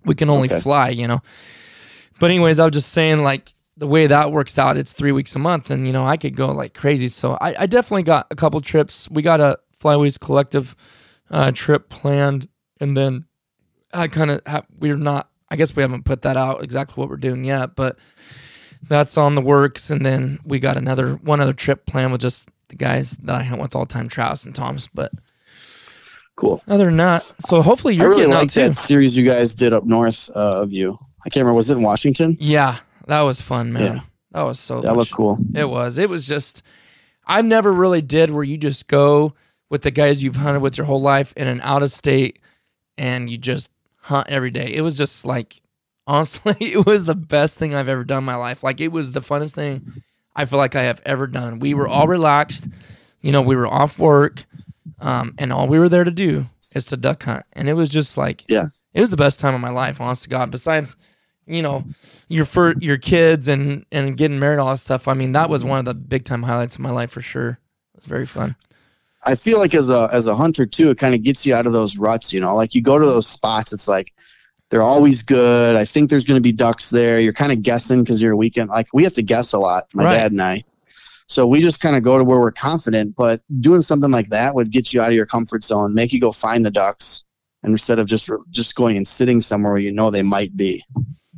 [0.06, 0.60] We can only Okay.
[0.62, 1.22] fly, you know.
[2.20, 5.36] But anyways, I was just saying like the way that works out, it's three weeks
[5.36, 7.08] a month, and you know I could go like crazy.
[7.08, 9.10] So I, I definitely got a couple trips.
[9.10, 10.76] We got a Flyways Collective
[11.32, 12.48] uh, trip planned,
[12.80, 13.26] and then
[13.94, 15.30] I kind of ha- we're not.
[15.50, 17.98] I guess we haven't put that out exactly what we're doing yet, but
[18.88, 19.90] that's on the works.
[19.92, 23.44] And then we got another one other trip planned with just the guys that I
[23.44, 24.88] hunt with all the time, Travis and Thomas.
[24.88, 25.12] But
[26.36, 26.62] Cool.
[26.68, 29.72] other than that, so hopefully you're really getting out like that series you guys did
[29.72, 30.98] up north uh, of you.
[31.24, 31.58] I can't remember.
[31.58, 32.36] Was it in Washington?
[32.40, 33.82] Yeah, that was fun, man.
[33.98, 34.00] Yeah.
[34.32, 34.82] That was so.
[34.82, 35.38] That much- looked cool.
[35.54, 36.00] It was.
[36.00, 36.64] It was just.
[37.28, 39.36] I never really did where you just go
[39.70, 42.40] with the guys you've hunted with your whole life in an out of state
[42.98, 43.70] and you just
[44.04, 44.72] hunt every day.
[44.74, 45.62] It was just like
[46.08, 48.64] honestly, it was the best thing I've ever done in my life.
[48.64, 50.04] Like it was the funnest thing
[50.36, 51.60] I feel like I have ever done.
[51.60, 52.68] We were all relaxed.
[53.22, 54.46] You know, we were off work.
[55.00, 57.46] Um, and all we were there to do is to duck hunt.
[57.54, 58.66] And it was just like Yeah.
[58.94, 60.52] it was the best time of my life, honest to God.
[60.52, 60.96] Besides,
[61.46, 61.84] you know,
[62.30, 65.08] your for your kids and and getting married, all that stuff.
[65.08, 67.60] I mean, that was one of the big time highlights of my life for sure.
[67.94, 68.56] It was very fun.
[69.26, 71.66] I feel like as a as a hunter too, it kind of gets you out
[71.66, 72.34] of those ruts.
[72.34, 74.12] You know, like you go to those spots, it's like
[74.70, 75.76] they're always good.
[75.76, 77.20] I think there's going to be ducks there.
[77.20, 78.70] You're kind of guessing because you're a weekend.
[78.70, 80.16] Like we have to guess a lot, my Right.
[80.18, 80.64] dad and I.
[81.28, 83.16] So we just kind of go to where we're confident.
[83.16, 86.20] But doing something like that would get you out of your comfort zone, make you
[86.20, 87.24] go find the ducks,
[87.64, 90.84] instead of just just going and sitting somewhere where you know they might be.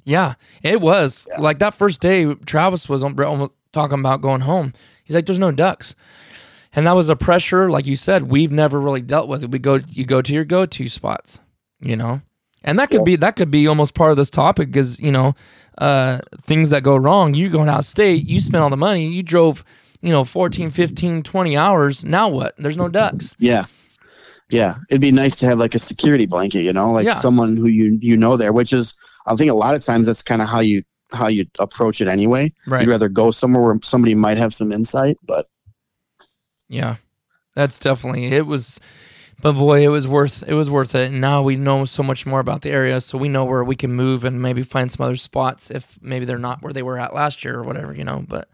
[0.06, 1.41] Yeah, it was Yeah.
[1.41, 2.34] like that first day.
[2.45, 4.74] Travis was almost talking about going home.
[5.04, 5.93] He's like, "There's no ducks,"
[6.76, 9.44] and that was a pressure, like you said, we've never really dealt with.
[9.44, 9.52] it.
[9.52, 11.40] We go, you go to your go-to spots,
[11.80, 12.22] you know,
[12.64, 13.06] and that could Yeah.
[13.06, 15.36] be that could be almost part of this topic because you know,
[15.78, 17.34] uh, things that go wrong.
[17.34, 19.64] You going out of state, you spent all the money, you drove,
[20.02, 22.06] you know, 14, 15, 20 hours.
[22.06, 22.54] Now what?
[22.58, 23.36] There's no ducks.
[23.40, 23.66] Yeah.
[24.50, 24.76] Yeah.
[24.90, 27.16] It'd be nice to have like a security blanket, you know, like Yeah.
[27.20, 28.94] someone who you you know there, which is
[29.28, 32.08] I think a lot of times that's kind of how you how you approach it
[32.08, 32.52] anyway.
[32.68, 32.82] Right.
[32.82, 35.48] You'd rather go somewhere where somebody might have some insight, but
[36.67, 36.97] Yeah,
[37.56, 38.80] that's definitely it was,
[39.41, 41.12] but boy, it was worth it was worth it.
[41.12, 43.75] And now we know so much more about the area, so we know where we
[43.75, 46.97] can move and maybe find some other spots if maybe they're not where they were
[46.99, 48.25] at last year or whatever, you know.
[48.28, 48.49] But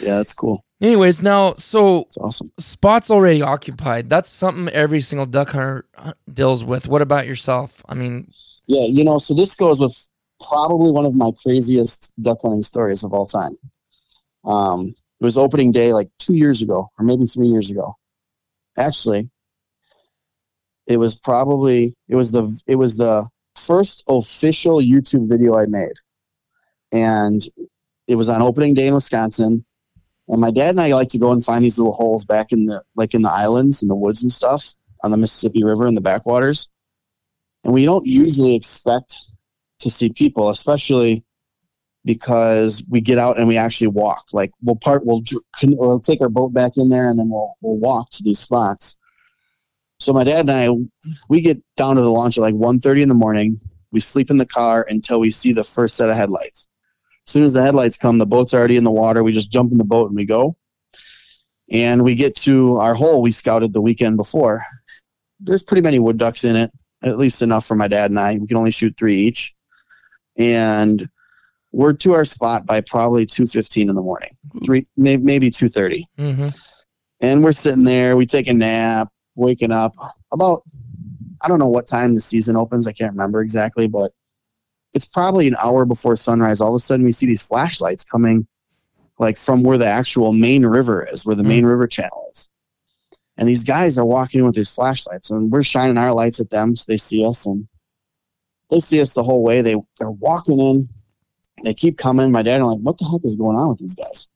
[0.00, 0.64] yeah, that's cool.
[0.80, 2.52] anyways, now so awesome.
[2.58, 4.08] spots already occupied.
[4.08, 6.88] That's something every single duck hunter uh, deals with.
[6.88, 7.84] What about yourself?
[7.88, 8.32] I mean,
[8.66, 10.06] Yeah, you know, so this goes with
[10.40, 13.58] probably one of my craziest duck hunting stories of all time.
[14.44, 17.96] Um, it was opening day like two years ago, or maybe three years ago.
[18.78, 19.30] Actually,
[20.86, 25.96] it was probably it was the it was the first official YouTube video I made,
[26.92, 27.42] and
[28.08, 29.64] it was on opening day in Wisconsin.
[30.28, 32.66] And my dad and I like to go and find these little holes back in
[32.66, 35.94] the like in the islands and the woods and stuff on the Mississippi River in
[35.94, 36.68] the backwaters
[37.64, 39.18] and we don't usually expect
[39.80, 41.24] to see people, especially
[42.04, 44.26] because we get out and we actually walk.
[44.32, 45.22] Like we'll part, we'll,
[45.62, 48.96] we'll take our boat back in there, and then we'll we'll walk to these spots.
[49.98, 50.70] So my dad and I,
[51.28, 53.60] we get down to the launch at like 1.30 in the morning.
[53.92, 56.66] We sleep in the car until we see the first set of headlights.
[57.26, 59.22] As soon as the headlights come, the boat's already in the water.
[59.22, 60.56] We just jump in the boat and we go.
[61.70, 64.64] And we get to our hole we scouted the weekend before.
[65.38, 66.70] There's pretty many wood ducks in it
[67.02, 68.36] at least enough for my dad and I.
[68.38, 69.54] We can only shoot three each,
[70.36, 71.08] and
[71.72, 76.06] we're to our spot by probably two fifteen in the morning, three maybe two thirty,
[76.16, 76.48] hmm
[77.20, 78.16] and we're sitting there.
[78.16, 79.94] We take a nap, waking up
[80.32, 80.62] about
[81.42, 82.86] I don't know what time the season opens.
[82.86, 84.12] I can't remember exactly, but
[84.92, 86.60] it's probably an hour before sunrise.
[86.60, 88.46] All of a sudden, we see these flashlights coming,
[89.18, 92.48] like from where the actual main river is, where the main river channel is.
[93.36, 96.50] And these guys are walking in with these flashlights, and we're shining our lights at
[96.50, 97.68] them so they see us, and
[98.68, 99.62] they see us the whole way.
[99.62, 100.88] They they're walking in,
[101.64, 102.30] they keep coming.
[102.30, 104.28] My dad and I'm like, what the heck is going on with these guys?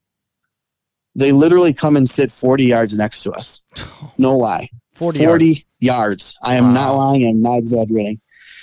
[1.14, 3.62] They literally come and sit 40 yards next to us.
[4.18, 4.68] No lie.
[4.94, 5.64] 40, 40, yards.
[5.80, 6.38] yards.
[6.42, 7.26] I am not lying.
[7.26, 8.20] I'm not exaggerating.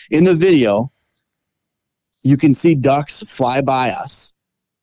[0.10, 0.92] In the video,
[2.24, 4.32] you can see ducks fly by us,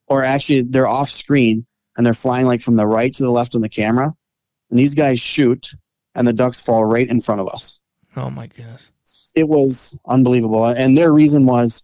[0.06, 3.54] or actually, they're off screen and they're flying like from the right to the left
[3.54, 4.14] on the camera.
[4.70, 5.74] And these guys shoot,
[6.14, 7.80] and the ducks fall right in front of us.
[8.16, 8.90] Oh my goodness.
[9.34, 10.66] It was unbelievable.
[10.66, 11.82] And their reason was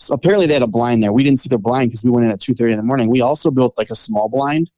[0.00, 1.12] so apparently they had a blind there.
[1.12, 3.10] We didn't see their blind because we went in at 2.30 in the morning.
[3.10, 4.70] We also built like a small blind,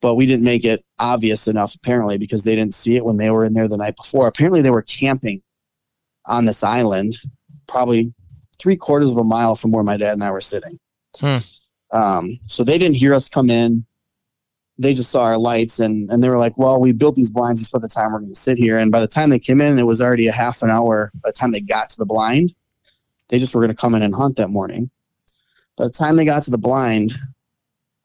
[0.00, 3.30] but we didn't make it obvious enough apparently because they didn't see it when they
[3.30, 4.26] were in there the night before.
[4.26, 5.42] Apparently they were camping
[6.26, 7.18] on this island,
[7.68, 8.12] probably
[8.58, 10.80] three quarters of a mile from where my dad and I were sitting.
[11.20, 11.38] Hmm.
[11.92, 13.86] Um, so they didn't hear us come in.
[14.76, 17.60] They just saw our lights and, and they were like, well, we built these blinds.
[17.60, 18.78] just is the time we're going to sit here.
[18.78, 21.12] And by the time they came in, it was already a half an hour.
[21.22, 22.52] By the time they got to the blind,
[23.32, 24.90] they just were going to come in and hunt that morning.
[25.78, 27.18] By the time they got to the blind,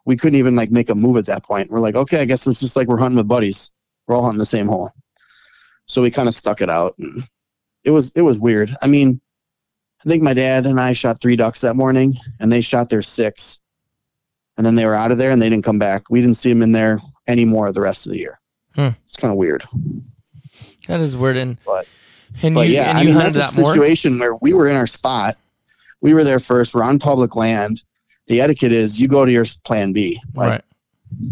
[0.05, 1.69] we couldn't even like make a move at that point.
[1.69, 3.69] We're like, okay, I guess it's just like we're hunting with buddies.
[4.07, 4.93] We're all hunting the same hole.
[5.85, 6.95] So we kind of stuck it out.
[6.97, 7.25] And
[7.83, 8.73] it was it was weird.
[8.81, 9.19] I mean,
[10.05, 13.01] I think my dad and I shot three ducks that morning, and they shot their
[13.01, 13.59] six,
[14.55, 16.03] and then they were out of there and they didn't come back.
[16.09, 18.39] We didn't see them in there anymore the rest of the year.
[18.75, 18.89] Hmm.
[19.05, 19.65] It's kind of weird.
[20.87, 21.35] That is weird.
[21.35, 21.85] And But-
[22.41, 23.71] and But you, yeah, and I you mean that's that a more.
[23.73, 25.37] situation where we were in our spot.
[26.01, 26.75] We were there first.
[26.75, 27.83] We're on public land.
[28.27, 30.21] The etiquette is you go to your plan B.
[30.35, 30.63] Like right.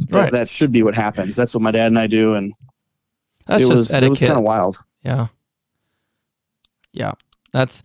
[0.09, 0.31] that, Right.
[0.31, 1.35] that should be what happens.
[1.35, 2.53] That's what my dad and I do, and
[3.45, 4.77] That's it just was it was kind of wild.
[5.03, 5.27] Yeah.
[6.93, 7.13] Yeah.
[7.51, 7.83] That's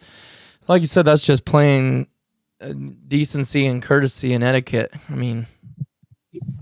[0.68, 2.06] like you said, that's just plain
[2.60, 2.72] uh,
[3.08, 4.92] decency and courtesy and etiquette.
[5.08, 5.46] I mean,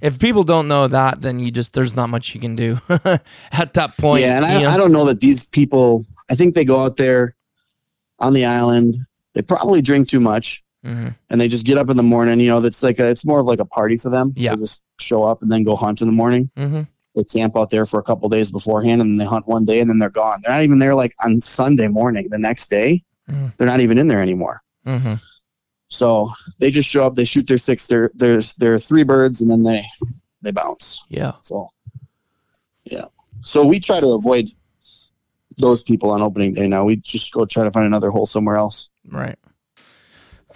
[0.00, 2.80] if people don't know that, then you just, there's not much you can do
[3.52, 4.22] at that point.
[4.22, 4.44] yeah, and?
[4.46, 6.06] I, I don't know that these people.
[6.30, 7.34] I think they go out there
[8.18, 8.94] on the island.
[9.34, 11.14] They probably drink too much, Mhm.
[11.30, 12.40] and they just get up in the morning.
[12.40, 14.32] You know, that's like a, it's more of like a party for them.
[14.36, 14.54] Yeah.
[14.54, 16.50] they just show up and then go hunt in the morning.
[16.56, 16.88] Mhm.
[17.14, 19.80] They camp out there for a couple days beforehand, and then they hunt one day,
[19.80, 20.40] and then they're gone.
[20.42, 22.28] They're not even there like on Sunday morning.
[22.30, 23.56] The next day, Mm.
[23.56, 24.62] they're not even in there anymore.
[24.86, 25.20] Mhm.
[25.88, 29.50] So they just show up, they shoot their six, their there's their three birds, and
[29.50, 29.86] then they
[30.42, 31.02] they bounce.
[31.08, 31.32] Yeah.
[31.42, 31.68] So
[32.84, 33.06] yeah.
[33.42, 34.50] So we try to avoid
[35.58, 36.84] those people on opening day now.
[36.84, 38.88] We just go try to find another hole somewhere else.
[39.06, 39.36] Right.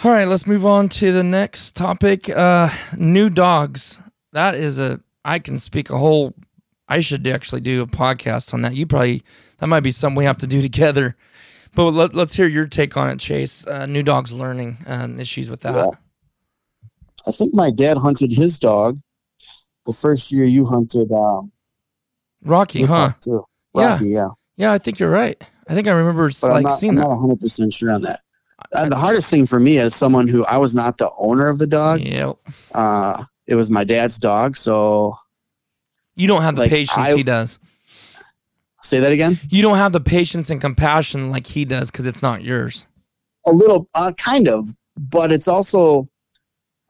[0.03, 2.29] All right, let's move on to the next topic.
[2.29, 4.01] Uh new dogs.
[4.33, 6.35] That is a I can speak a whole
[6.89, 8.75] I should actually do a podcast on that.
[8.75, 9.23] You probably
[9.59, 11.17] that might be something we have to do together.
[11.75, 13.67] But let, let's hear your take on it, Chase.
[13.67, 15.75] Uh, new dogs learning and issues with that.
[15.75, 15.91] Yeah.
[17.27, 19.01] I think my dad hunted his dog
[19.87, 21.53] the first year you hunted um
[22.45, 23.13] Rocky, huh?
[23.75, 24.29] Rocky, yeah.
[24.57, 25.41] Yeah, I think you're right.
[25.69, 27.03] I think I remember But like I'm not, seeing I'm that.
[27.03, 28.21] not 100 percent sure on that.
[28.73, 31.59] Uh, the hardest thing for me as someone who I was not the owner of
[31.59, 32.37] the dog, Yep.
[32.75, 34.57] uh, it was my dad's dog.
[34.57, 35.17] So
[36.15, 37.59] You don't have the Like, patience I- he does.
[38.83, 39.41] say that again.
[39.49, 42.87] You don't have the patience and compassion like he does because it's not yours.
[43.47, 46.09] A little, uh, kind of, but it's also,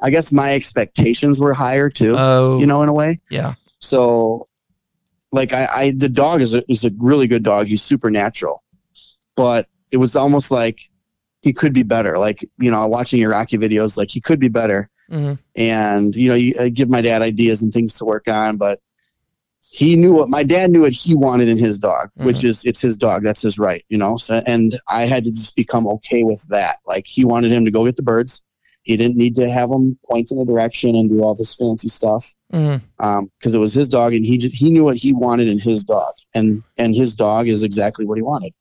[0.01, 2.17] I guess my expectations were higher too.
[2.19, 3.21] Oh, you know, in a way.
[3.31, 3.55] yeah.
[3.79, 4.49] So,
[5.33, 7.67] like, I, I the dog is a is a really good dog.
[7.67, 8.63] He's supernatural,
[9.35, 10.79] but it was almost like
[11.41, 12.19] he could be better.
[12.19, 14.89] Like, you know, watching your Rocky videos, like he could be better.
[15.11, 18.57] hmm and you know you I give my dad ideas and things to work on
[18.57, 18.81] but
[19.69, 22.81] he knew what my dad knew what he wanted in his dog which is it's
[22.81, 23.23] his dog.
[23.23, 24.17] That's his right you know?
[24.17, 26.77] So and i had to just become okay with that.
[26.87, 28.43] Like he wanted him to go get the birds
[28.83, 31.89] he didn't need to have him point in a direction and do all this fancy
[31.89, 32.33] stuff.
[32.51, 35.49] Hmm um because it was his dog and he just, he knew what he wanted
[35.49, 36.13] in his dog.
[36.35, 38.53] And and his dog is exactly what he wanted.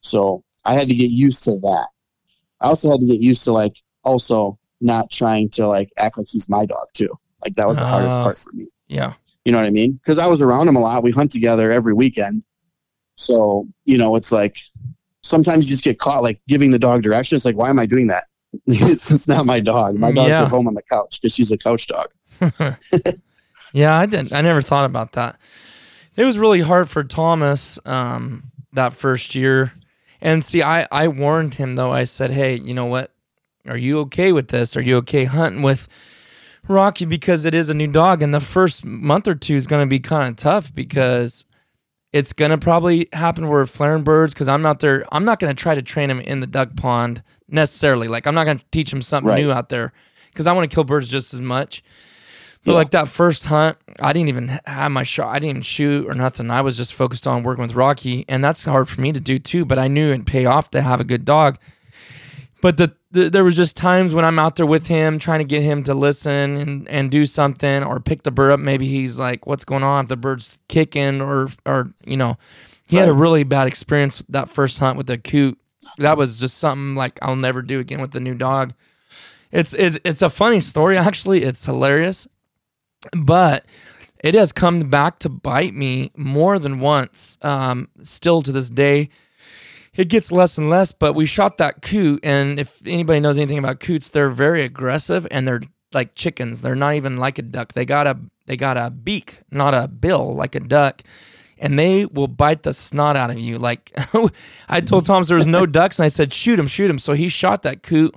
[0.00, 1.88] So i had to get used to that.
[2.60, 3.74] I also had to get used to like
[4.04, 7.10] also not trying to like act like he's my dog too.
[7.44, 8.22] Like that was the hardest Ah.
[8.24, 8.66] part for me.
[8.88, 9.14] Yeah.
[9.44, 9.92] you know what i mean?
[9.94, 11.02] Because i was around him a lot.
[11.02, 12.42] We hunt together every weekend.
[13.16, 14.56] So you know it's like
[15.22, 17.44] sometimes you just get caught like giving the dog directions.
[17.44, 18.24] like why am i doing that
[18.66, 20.42] it's, not my dog my Mm, dog's yeah.
[20.42, 22.08] at home on the couch because she's a couch dog
[23.72, 24.32] Yeah, I didn't.
[24.32, 25.38] I never thought about that.
[26.16, 29.74] It was really hard for Thomas um, that first year.
[30.20, 31.92] And see, I, I warned him though.
[31.92, 33.12] I said, hey, you know what?
[33.68, 34.76] Are you okay with this?
[34.76, 35.88] Are you okay hunting with
[36.68, 37.04] Rocky?
[37.04, 38.22] Because it is a new dog.
[38.22, 41.44] And the first month or two is going to be kind of tough because
[42.14, 45.04] it's going to probably happen where flaring birds, because I'm not there.
[45.12, 48.08] I'm not going to try to train him in the duck pond necessarily.
[48.08, 49.42] Like, I'm not going to teach him something Right.
[49.42, 49.92] new out there
[50.32, 51.82] because I want to kill birds just as much.
[52.64, 52.78] But Yeah.
[52.78, 55.28] like that first hunt, I didn't even have my shot.
[55.28, 56.50] I didn't even shoot or nothing.
[56.50, 59.38] I was just focused on working with Rocky, and that's hard for me to do
[59.38, 59.64] too.
[59.64, 61.58] But I knew it'd pay off to have a good dog.
[62.62, 65.44] But the, the there was just times when I'm out there with him, trying to
[65.44, 68.58] get him to listen and, and do something, or pick the bird up.
[68.60, 72.38] Maybe he's like, "What's going on?" If the bird's kicking, or or you know,
[72.88, 75.58] he had a really bad experience that first hunt with the coot.
[75.98, 78.74] That was just something like I'll never do again with the new dog.
[79.52, 81.42] It's it's it's a funny story actually.
[81.42, 82.26] It's hilarious
[83.12, 83.66] but
[84.22, 87.38] it has come back to bite me more than once.
[87.42, 89.10] Um, still to this day,
[89.94, 90.92] it gets less and less.
[90.92, 95.26] But we shot that coot, and if anybody knows anything about coots, they're very aggressive
[95.30, 96.60] and they're like chickens.
[96.60, 97.74] They're not even like a duck.
[97.74, 101.02] They got a they got a beak, not a bill like a duck.
[101.58, 103.58] And they will bite the snot out of you.
[103.58, 103.92] Like
[104.68, 107.14] I told Thomas there was no ducks, and I said, "Shoot him, shoot him." So
[107.14, 108.14] he shot that coot.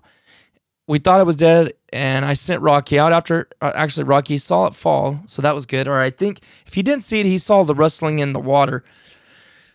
[0.88, 4.68] We thought it was dead and i sent rocky out after uh, actually rocky saw
[4.68, 5.88] it fall so that was good.
[5.88, 8.84] Or i think if he didn't see it he saw the rustling in the water.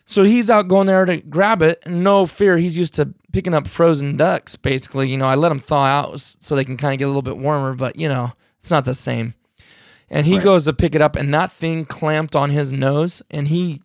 [0.07, 1.81] So he's out going there to grab it.
[1.87, 5.09] No fear he's used to picking up frozen ducks basically.
[5.09, 7.21] You know i let them thaw out so they can kind of get a little
[7.21, 9.33] bit warmer but you know it's not the same
[10.15, 10.43] and he Right.
[10.43, 13.81] goes to pick it up and that thing clamped on his nose and he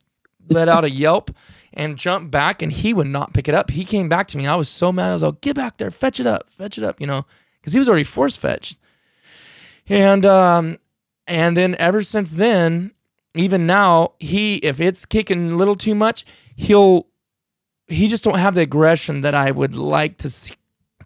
[0.48, 1.30] let out a yelp
[1.74, 3.70] and jumped back and he would not pick it up.
[3.70, 4.46] He came back to me.
[4.46, 5.10] I was so mad.
[5.10, 7.26] I was like, get back there, fetch it up, fetch it up, you know,
[7.60, 8.78] because he was already force fetched.
[9.88, 10.78] And um
[11.26, 12.92] and then ever since then,
[13.34, 16.24] even now, he if it's kicking a little too much,
[16.54, 17.06] he'll
[17.88, 20.54] he just don't have the aggression that I would like to see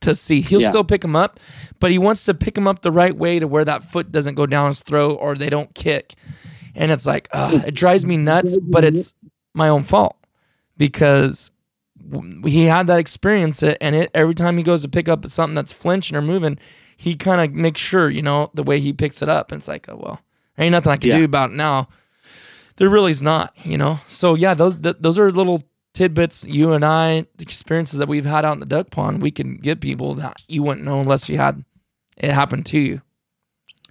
[0.00, 0.40] to see.
[0.40, 0.70] He'll Yeah.
[0.70, 1.40] still pick him up,
[1.80, 4.34] but he wants to pick him up the right way to where that foot doesn't
[4.34, 6.14] go down his throat or they don't kick.
[6.74, 9.14] And it's like, ugh, it drives me nuts, but it's
[9.54, 10.16] my own fault
[10.76, 11.50] because
[12.44, 15.72] he had that experience and it every time he goes to pick up something that's
[15.72, 16.58] flinching or moving,
[16.96, 19.52] he kind of makes sure, you know, the way he picks it up.
[19.52, 20.20] And it's like, oh well,
[20.58, 21.18] ain't nothing I can Yeah.
[21.18, 21.88] do about it now.
[22.76, 24.00] There really is not, you know.
[24.08, 25.62] So yeah, those th- those are little
[25.94, 29.30] tidbits you and I, the experiences that we've had out in the duck pond, we
[29.30, 31.64] can give people that you wouldn't know unless you had
[32.16, 33.00] it happen to you.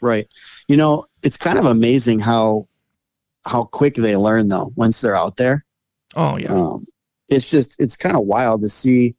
[0.01, 0.27] Right.
[0.67, 2.67] You know, it's kind of amazing how
[3.45, 5.65] how quick they learn though once they're out there.
[6.15, 6.85] Oh yeah, Um,
[7.29, 9.15] it's just it's kind of wild to see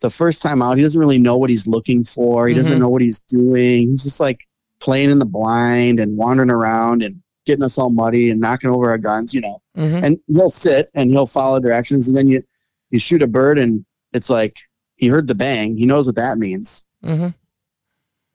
[0.00, 0.76] the first time out.
[0.76, 2.48] He doesn't really know what he's looking for.
[2.48, 2.80] He doesn't Mhm.
[2.80, 3.90] know what he's doing.
[3.90, 4.40] He's just like
[4.80, 8.90] playing in the blind and wandering around and getting us all muddy and knocking over
[8.90, 9.32] our guns.
[9.34, 10.02] You know, Mhm.
[10.04, 12.42] and he'll sit and he'll follow directions, and then you
[12.90, 14.56] you shoot a bird and it's like
[14.96, 15.76] he heard the bang.
[15.76, 16.84] He knows what that means.
[17.04, 17.34] Mhm.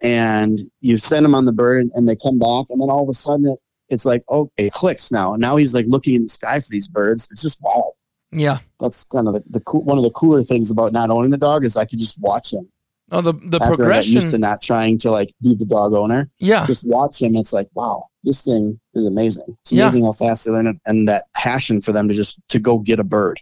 [0.01, 3.01] and you send him on the bird and, and they come back and then all
[3.03, 6.23] of a sudden it, it's like oh it clicks now now he's like looking in
[6.23, 7.93] the sky for these birds it's just wild
[8.31, 8.59] yeah.
[8.79, 11.37] that's kind of the, the cool, one of the cooler things about not owning the
[11.37, 12.67] dog is i could just watch him
[13.09, 15.93] Oh, the the after i got used to not trying to like be the dog
[15.93, 19.85] owner Yeah, just watch him it's like wow this thing is amazing it's Yeah.
[19.85, 22.77] amazing how fast they learn it and that passion for them to just to go
[22.77, 23.39] get a bird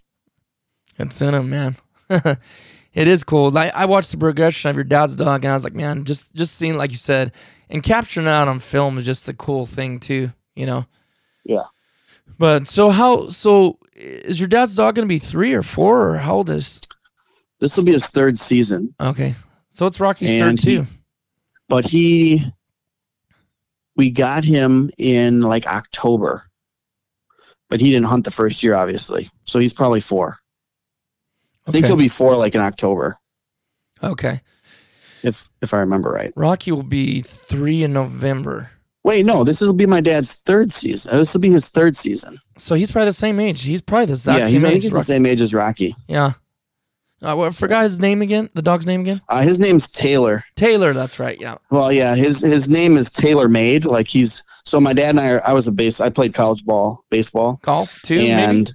[0.98, 1.76] it's in them, man.
[2.10, 3.50] it is cool.
[3.50, 6.34] Like I watched the progression of your dad's dog, and I was like, man, just
[6.34, 7.34] just seeing like you said,
[7.70, 10.32] and capturing it out on film is just a cool thing too.
[10.56, 10.86] You know.
[11.44, 11.64] Yeah.
[12.40, 16.18] But so how so is your dad's dog going to be three or four or
[16.18, 16.80] how old is?
[17.60, 19.36] this will be his third season Okay,
[19.72, 20.88] so it's Rocky's third And he- too.
[21.68, 22.54] but he
[23.96, 26.44] we got him in like October.
[27.70, 29.30] But he didn't hunt the first year, obviously.
[29.46, 30.38] So he's probably four.
[31.68, 33.18] I think he'll be four like in October,
[34.04, 34.42] Okay,
[35.24, 36.32] if if I remember right.
[36.36, 38.70] Rocky will be three in November,
[39.04, 41.14] Wait, no, this will be my dad's third season.
[41.14, 42.40] Uh, This will be his third season.
[42.58, 43.64] so he's probably the same age.
[43.64, 44.84] He's probably the exact yeah, he's, same I think age.
[44.84, 45.96] he's the same age as Rocky.
[46.08, 46.34] Yeah.
[47.22, 48.50] Uh, well, I forgot his name again.
[48.54, 49.22] The dog's name again.
[49.30, 50.44] Uh, his name's Taylor.
[50.56, 50.94] Taylor.
[50.94, 51.40] That's right.
[51.40, 51.58] Yeah.
[51.72, 53.86] Well, yeah, his his name is Taylor Made.
[53.86, 56.66] Like he's so my dad and I are, I was a base I played college
[56.66, 57.60] ball, baseball.
[57.64, 58.18] Golf too.
[58.18, 58.32] maybe?
[58.32, 58.74] and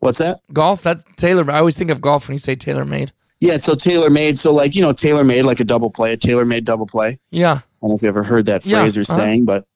[0.00, 0.40] what's that?
[0.52, 0.82] golf.
[0.82, 1.48] That Taylor.
[1.50, 3.12] I always think of golf when you say Taylor made.
[3.40, 4.38] Yeah, so Taylor made.
[4.38, 7.18] So like, you know, Taylor made like a double play, a Taylor made double play.
[7.32, 7.54] Yeah.
[7.54, 9.16] I don't know if you ever heard that Yeah, phrase or uh-huh.
[9.16, 9.66] saying, but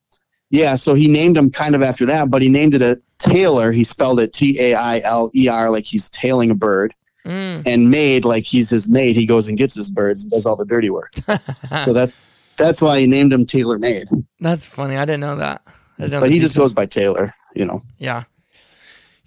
[0.49, 3.73] yeah, so he named him kind of after that, but he named it a Taylor.
[3.73, 6.93] He spelled it T A I L E R, like he's tailing a bird,
[7.27, 7.63] Mm.
[7.65, 9.15] and made like he's his mate.
[9.15, 11.13] He goes and gets his birds and does all the dirty work.
[11.85, 12.11] so that
[12.57, 14.07] that's why he named him Taylor Made.
[14.39, 14.95] That's funny.
[14.97, 15.61] I didn't know that.
[15.65, 15.71] I
[16.03, 17.83] didn't know But he just goes by Taylor, you know.
[17.97, 18.23] Yeah.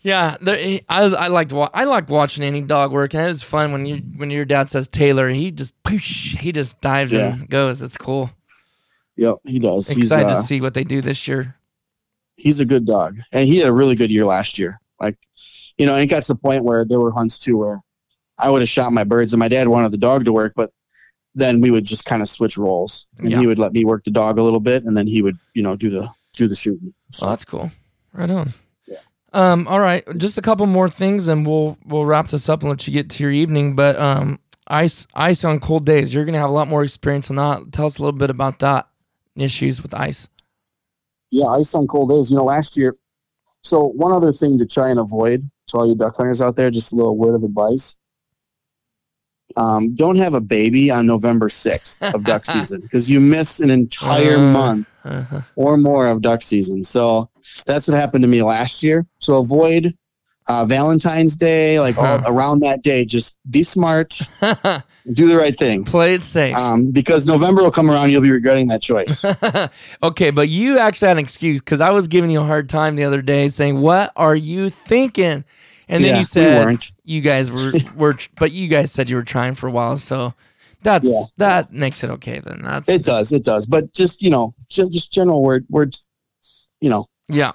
[0.03, 3.23] Yeah, there, he- I was, I liked wa- I liked watching any dog work, and
[3.23, 6.81] it was fun when you when your dad says Taylor, he just poosh, he just
[6.81, 7.35] dives Yeah.
[7.35, 7.83] and goes.
[7.83, 8.31] It's cool.
[9.17, 9.89] Yep, he does.
[9.89, 11.57] He's Excited uh, to see what they do this year.
[12.37, 14.81] he's a good dog, and he had a really good year last year.
[14.99, 15.19] Like,
[15.77, 17.83] you know, and it got to the point where there were hunts too where
[18.43, 20.73] I would have shot my birds, and my dad wanted the dog to work, but
[21.35, 23.41] then we would just kind of switch roles, and Yeah.
[23.41, 25.63] he would let me work the dog a little bit, and then he would, you
[25.63, 26.93] know, do the do the shooting.
[27.13, 27.71] So, Oh, that's cool.
[28.13, 28.53] Right on.
[28.89, 28.97] Yeah.
[29.33, 29.69] Um.
[29.69, 30.05] All right.
[30.17, 33.11] Just a couple more things, and we'll we'll wrap this up and let you get
[33.11, 33.77] to your evening.
[33.77, 36.13] But um, ice ice on cold days.
[36.15, 37.73] You're gonna have a lot more experience on that.
[37.73, 38.89] Tell us a little bit about that
[39.37, 40.29] issues with ice.
[41.31, 42.31] yeah, ice on cold days.
[42.31, 42.97] You know, last year.
[43.63, 46.71] So one other thing to try and avoid to all you duck hunters out there,
[46.71, 47.95] just a little word of advice.
[49.57, 53.71] Um, don't have a baby on November 6th of duck season because you miss an
[53.71, 54.53] entire Uh.
[54.53, 55.41] month Uh-huh.
[55.57, 56.85] or more of duck season.
[56.85, 57.31] So
[57.65, 59.07] that's what happened to me last year.
[59.19, 59.95] So avoid
[60.47, 63.05] uh, Valentine's Day, like all around that day.
[63.05, 64.19] Just be smart,
[65.13, 65.85] do the right thing.
[65.85, 66.57] Play it safe.
[66.57, 69.25] Um, because November will come around, you'll be regretting that choice.
[70.03, 72.97] okay, but you actually had an excuse because I was giving you a hard time
[72.97, 75.45] the other day, saying, "What are you thinking?"
[75.91, 76.93] And then Yeah, you we said weren't.
[77.05, 80.33] you guys were were, but you guys said you were trying for a while, so
[80.83, 81.23] that's Yeah.
[81.39, 82.39] that makes it okay.
[82.41, 83.67] Then that's It does, it does.
[83.67, 85.97] But just you know, ju- just general word, word.
[86.81, 87.53] You know, yeah.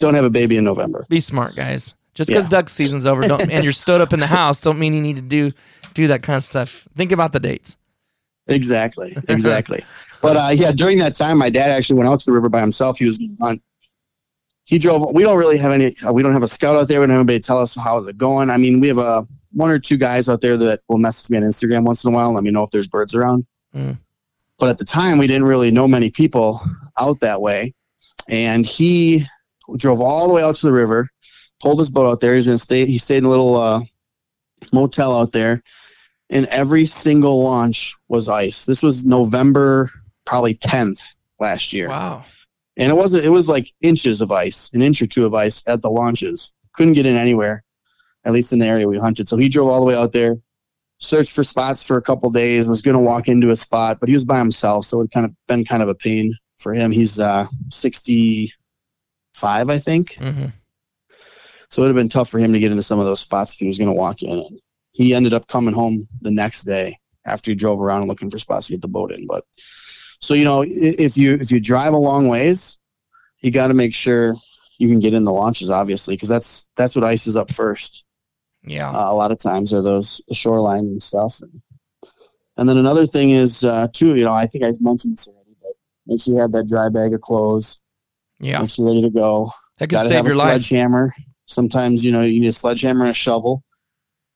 [0.00, 1.06] don't have a baby in November.
[1.08, 1.94] Be smart, guys.
[2.14, 2.50] Just because Yeah.
[2.50, 5.16] duck season's over, don't, and you're stood up in the house, don't mean you need
[5.16, 5.50] to do
[5.94, 6.86] do that kind of stuff.
[6.96, 7.76] Think about the dates.
[8.48, 9.84] Exactly, exactly.
[10.20, 12.60] but uh, yeah, during that time, my dad actually went out to the river by
[12.60, 12.98] himself.
[12.98, 13.62] He was to hunt.
[14.68, 15.14] He drove.
[15.14, 15.94] We don't really have any.
[16.06, 17.00] Uh, we don't have a scout out there.
[17.00, 18.50] We don't have anybody to tell us how is it going.
[18.50, 21.38] I mean, we have a one or two guys out there that will message me
[21.38, 22.26] on Instagram once in a while.
[22.26, 23.46] and Let me know if there's birds around.
[23.74, 23.96] Mm.
[24.58, 26.60] But at the time, we didn't really know many people
[26.98, 27.72] out that way,
[28.28, 29.24] and he
[29.78, 31.08] drove all the way out to the river,
[31.60, 32.32] pulled his boat out there.
[32.32, 32.84] He was to stay.
[32.84, 33.80] He stayed in a little uh,
[34.70, 35.62] motel out there.
[36.28, 38.66] and every single launch was ice.
[38.66, 39.90] This was November,
[40.26, 41.00] probably 10th
[41.40, 41.88] last year.
[41.88, 42.24] Wow.
[42.78, 45.62] And it wasn't, it was like inches of ice, an inch or two of ice
[45.66, 46.52] at the launches.
[46.74, 47.64] Couldn't get in anywhere,
[48.24, 49.28] at least in the area we hunted.
[49.28, 50.36] So he drove all the way out there,
[50.98, 54.08] searched for spots for a couple days, was going to walk into a spot, but
[54.08, 54.86] he was by himself.
[54.86, 56.92] So it kind of been kind of a pain for him.
[56.92, 60.14] He's uh, 65, I think.
[60.16, 60.46] hmm
[61.70, 63.54] So it would have been tough for him to get into some of those spots
[63.54, 64.38] if he was going to walk in.
[64.38, 64.60] And
[64.92, 68.68] he ended up coming home the next day after he drove around looking for spots
[68.68, 69.26] to get the boat in.
[69.26, 69.44] But
[70.20, 72.78] so you know, if you if you drive a long ways,
[73.40, 74.34] you got to make sure
[74.78, 78.04] you can get in the launches, obviously, because that's that's what ices up first.
[78.64, 78.90] Yeah.
[78.90, 81.40] Uh, a lot of times are those the shoreline and stuff.
[81.40, 81.62] And,
[82.56, 85.54] and then another thing is uh, too, you know, I think I mentioned this already,
[85.62, 85.72] but
[86.06, 87.78] make sure you have that dry bag of clothes.
[88.40, 88.60] yeah.
[88.60, 90.62] Make sure you're ready to go That could got to save have your a life.
[90.64, 91.14] sledgehammer.
[91.46, 93.62] Sometimes you know you need a sledgehammer and a shovel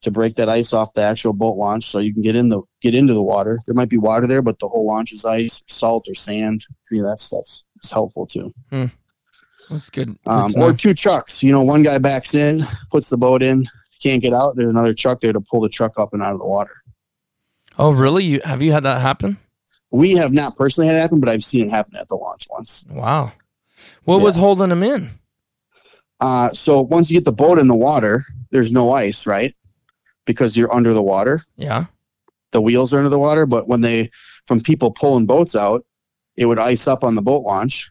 [0.03, 2.61] to break that ice off the actual boat launch, so you can get in the
[2.81, 3.59] get into the water.
[3.65, 6.65] There might be water there, but the whole launch is ice, salt, or sand.
[6.91, 7.45] Any of that stuff
[7.83, 8.53] is helpful too.
[9.69, 10.17] That's good.
[10.25, 10.63] Um, know.
[10.69, 11.41] or two trucks.
[11.41, 13.67] You know, one guy backs in, puts the boat in,
[14.01, 14.55] can't get out.
[14.55, 16.75] There's another truck there to pull the truck up and out of the water.
[17.79, 18.23] oh, really?
[18.25, 19.37] You have you had that happen?
[19.89, 22.47] We have not personally had it happen, but I've seen it happen at the launch
[22.49, 22.83] once.
[22.89, 23.31] Wow.
[24.05, 24.23] What Yeah.
[24.23, 25.11] was holding them in?
[26.19, 29.55] Uh, so once you get the boat in the water, there's no ice, right?
[30.25, 31.43] Because you're under the water.
[31.57, 31.85] Yeah.
[32.51, 34.09] the wheels are under the water, but when they
[34.45, 35.85] from people pulling boats out,
[36.35, 37.89] it would ice up on the boat launch.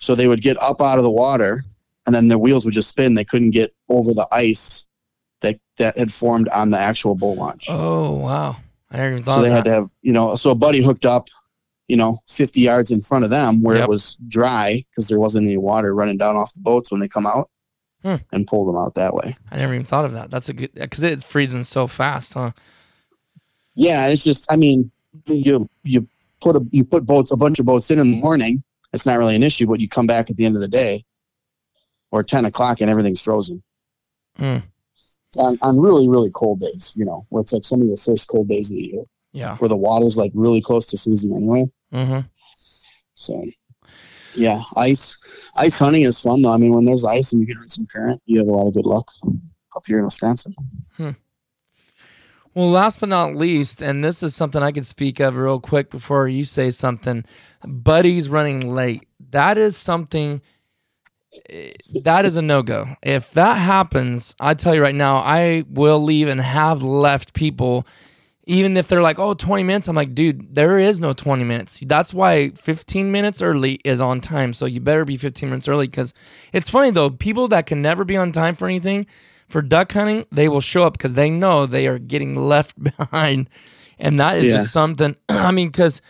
[0.00, 1.64] So they would get up out of the water
[2.04, 3.14] and then their wheels would just spin.
[3.14, 4.86] They couldn't get over the ice
[5.40, 7.66] that that had formed on the actual boat launch.
[7.70, 8.56] Oh wow.
[8.90, 11.04] I never even thought so they had to have, you know, so a buddy hooked
[11.06, 11.28] up,
[11.88, 13.84] you know, 50 yards in front of them where Yep.
[13.84, 17.08] it was dry because there wasn't any water running down off the boats when they
[17.08, 17.50] come out
[18.02, 18.16] Hmm.
[18.32, 19.36] and pull them out that way.
[19.50, 20.30] I never even thought of that.
[20.30, 22.52] That's a good because it's freezing so fast, huh?
[23.74, 24.90] Yeah, it's just I mean,
[25.26, 26.06] you you
[26.40, 28.62] put a you put boats a bunch of boats in in the morning.
[28.92, 31.04] It's not really an issue, but you come back at the end of the day
[32.10, 33.62] or ten o'clock and everything's frozen.
[34.36, 34.58] Hmm.
[35.38, 38.28] On on really really cold days, you know, where it's like some of your first
[38.28, 39.56] cold days of the year, Yeah.
[39.56, 41.66] where the water's like really close to freezing anyway.
[41.92, 42.20] Mm-hmm.
[43.14, 43.44] So,
[44.36, 45.16] yeah, ice
[45.56, 46.52] ice hunting is fun though.
[46.52, 48.68] I mean, when there's ice and you can get some current, you have a lot
[48.68, 49.10] of good luck
[49.74, 50.54] up here in Wisconsin.
[52.54, 55.90] Well, last but not least, and this is something I could speak of real quick
[55.90, 57.24] before you say something.
[57.66, 59.06] Buddies running late.
[59.30, 60.40] That is something.
[61.50, 61.72] eh,
[62.02, 62.96] That is a no go.
[63.02, 67.86] If that happens, I tell you right now, I will leave and have left people,
[68.46, 69.88] even if they're like, oh, 20 minutes.
[69.88, 71.82] I'm like, dude, there is no 20 minutes.
[71.84, 74.52] That's why 15 minutes early is on time.
[74.52, 76.14] So you better be 15 minutes early because
[76.52, 79.04] it's funny though, people that can never be on time for anything,
[79.48, 83.50] for duck hunting, they will show up because they know they are getting left behind.
[83.98, 84.58] And that is Yeah.
[84.58, 86.00] just something, I mean, because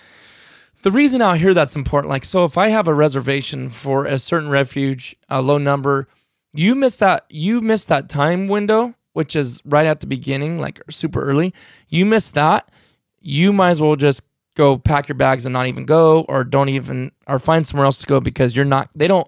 [0.83, 4.19] the reason out here that's important, like, so if I have a reservation for a
[4.19, 6.07] certain refuge, a low number,
[6.53, 10.79] you miss that, you miss that time window, which is right at the beginning, like
[10.91, 11.55] super early.
[11.89, 12.71] You miss that,
[13.19, 14.21] you might as well just
[14.57, 17.99] go pack your bags and not even go, or don't even, or find somewhere else
[18.01, 19.27] to go because you're not, they don't,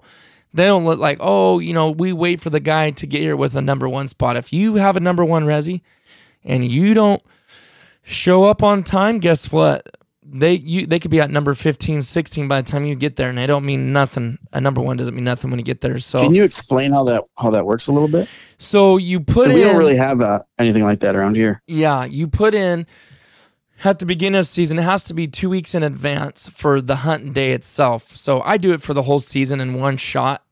[0.52, 3.34] they don't look like, oh, you know, we wait for the guy to get here
[3.34, 4.36] with a number one spot.
[4.36, 5.80] If you have a number one resi
[6.44, 7.22] and you don't
[8.02, 9.88] show up on time, guess what?
[10.30, 13.28] They you they could be at number 15, 16 by the time you get there,
[13.28, 14.38] and they don't mean nothing.
[14.52, 15.98] A number one doesn't mean nothing when you get there.
[16.00, 18.28] So Can you explain how that how that works a little bit?
[18.58, 21.62] so you put we in don't really have uh, anything like that around here.
[21.66, 22.86] yeah, you put in
[23.84, 24.78] at the beginning of season.
[24.78, 28.16] It has to be two weeks in advance for the hunt day itself.
[28.16, 30.42] So I do it for the whole season in one shot.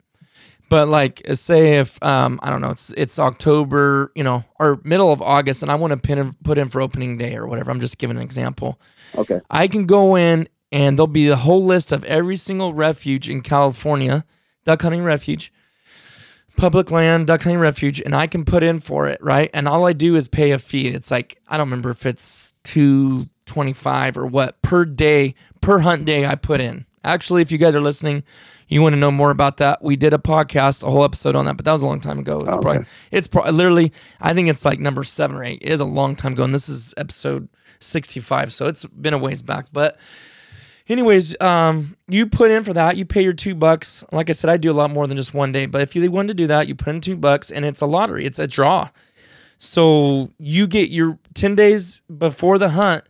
[0.69, 5.13] But like, say if um, I don't know, it's it's October, you know, or middle
[5.13, 7.71] of August, and I want to pin in, put in for opening day or whatever.
[7.71, 8.81] I'm just giving an example.
[9.17, 9.39] Okay.
[9.49, 13.43] I can go in and there'll be a whole list of every single refuge in
[13.43, 14.25] California,
[14.65, 15.53] duck hunting refuge,
[16.57, 19.51] public land, duck hunting refuge, and I can put in for it, right?
[19.55, 20.89] And all I do is pay a fee.
[20.89, 25.79] It's like I don't remember if it's two twenty five or what per day per
[25.79, 26.87] hunt day I put in.
[27.05, 28.25] Actually, if you guys are listening,
[28.69, 31.45] you want to know more about that, we did a podcast, a whole episode on
[31.47, 32.41] that, but that was a long time ago.
[32.41, 32.63] It's Oh, okay.
[32.63, 35.61] probably it's pro- literally I think it's like number seven or eight.
[35.63, 37.49] It is a long time ago, and this is episode
[37.81, 39.99] sixty five, so it's been a ways back, but.
[40.89, 42.97] Anyways, um, you put in for that.
[42.97, 44.05] You pay your two bucks.
[44.13, 45.67] Like I said, I do a lot more than just one day.
[45.67, 47.87] But if you wanted to do that, you put in two bucks, and it's a
[47.87, 48.25] lottery.
[48.25, 48.91] It's a draw.
[49.59, 53.03] So you get your ten days before the hunt.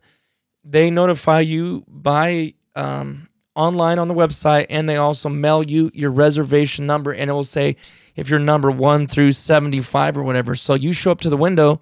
[0.65, 3.26] They notify you by um,
[3.57, 7.43] online on the website, and they also mail you your reservation number, and it will
[7.43, 7.77] say
[8.15, 10.55] if you're number one through seventy five or whatever.
[10.55, 11.81] So you show up to the window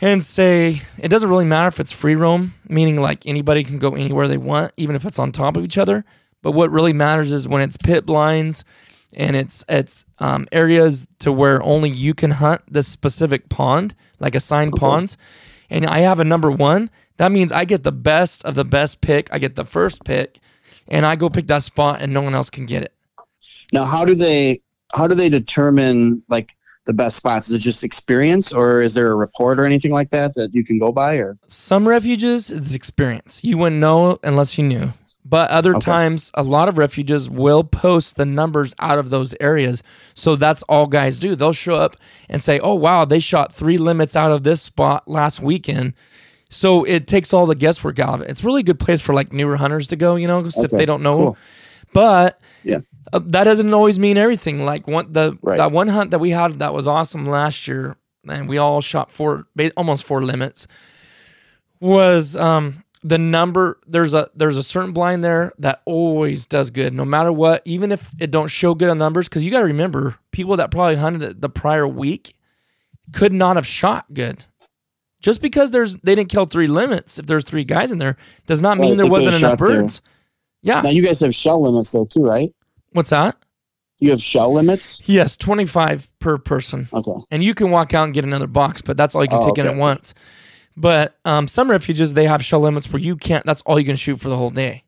[0.00, 3.94] and say it doesn't really matter if it's free roam, meaning like anybody can go
[3.94, 6.04] anywhere they want, even if it's on top of each other.
[6.42, 8.64] But what really matters is when it's pit blinds
[9.14, 14.34] and it's it's um, areas to where only you can hunt this specific pond, like
[14.34, 15.16] assigned ponds.
[15.70, 16.90] And I have a number one.
[17.22, 19.32] That means I get the best of the best pick.
[19.32, 20.40] I get the first pick,
[20.88, 22.92] and I go pick that spot, and no one else can get it.
[23.72, 24.60] Now, how do they
[24.92, 27.46] how do they determine like the best spots?
[27.48, 30.64] Is it just experience, or is there a report or anything like that that you
[30.64, 31.14] can go by?
[31.14, 33.44] Or Some refuges, it's experience.
[33.44, 34.92] You wouldn't know unless you knew.
[35.24, 35.92] But other Okay.
[35.92, 39.84] times, a lot of refuges will post the numbers out of those areas.
[40.14, 41.36] So that's all guys do.
[41.36, 41.96] They'll show up
[42.28, 45.92] and say, oh, wow, they shot three limits out of this spot last weekend.
[46.52, 48.28] So it takes all the guesswork out of it.
[48.30, 50.66] It's a really good place for like newer hunters to go, you know, 'cause if
[50.66, 51.16] Okay, they don't know.
[51.16, 51.36] cool.
[51.94, 52.78] But Yeah.
[53.12, 54.64] uh, that doesn't always mean everything.
[54.64, 55.56] Like one the Right.
[55.56, 57.96] that one hunt that we had that was awesome last year,
[58.28, 59.46] and we all shot four,
[59.76, 60.66] almost four limits.
[61.80, 63.78] Was um the number?
[63.86, 67.62] There's a there's a certain blind there that always does good, no matter what.
[67.64, 70.70] Even if it don't show good on numbers, because you got to remember, people that
[70.70, 72.34] probably hunted it the prior week
[73.12, 74.44] could not have shot good.
[75.22, 78.16] Just because there's they didn't kill three limits, if there's three guys in there,
[78.46, 79.82] does not mean Right, there wasn't enough shot there.
[79.82, 80.02] birds.
[80.62, 80.80] Yeah.
[80.82, 82.52] now you guys have shell limits there too, right?
[82.92, 83.36] What's that?
[83.98, 85.00] You have shell limits.
[85.06, 86.88] Yes, 25 per person.
[86.92, 87.12] Okay.
[87.30, 89.48] And you can walk out and get another box, but that's all you can Oh,
[89.48, 90.12] take in at once.
[90.76, 93.94] But um, some refuges, they have shell limits where you can't, that's all you can
[93.96, 94.82] shoot for the whole day,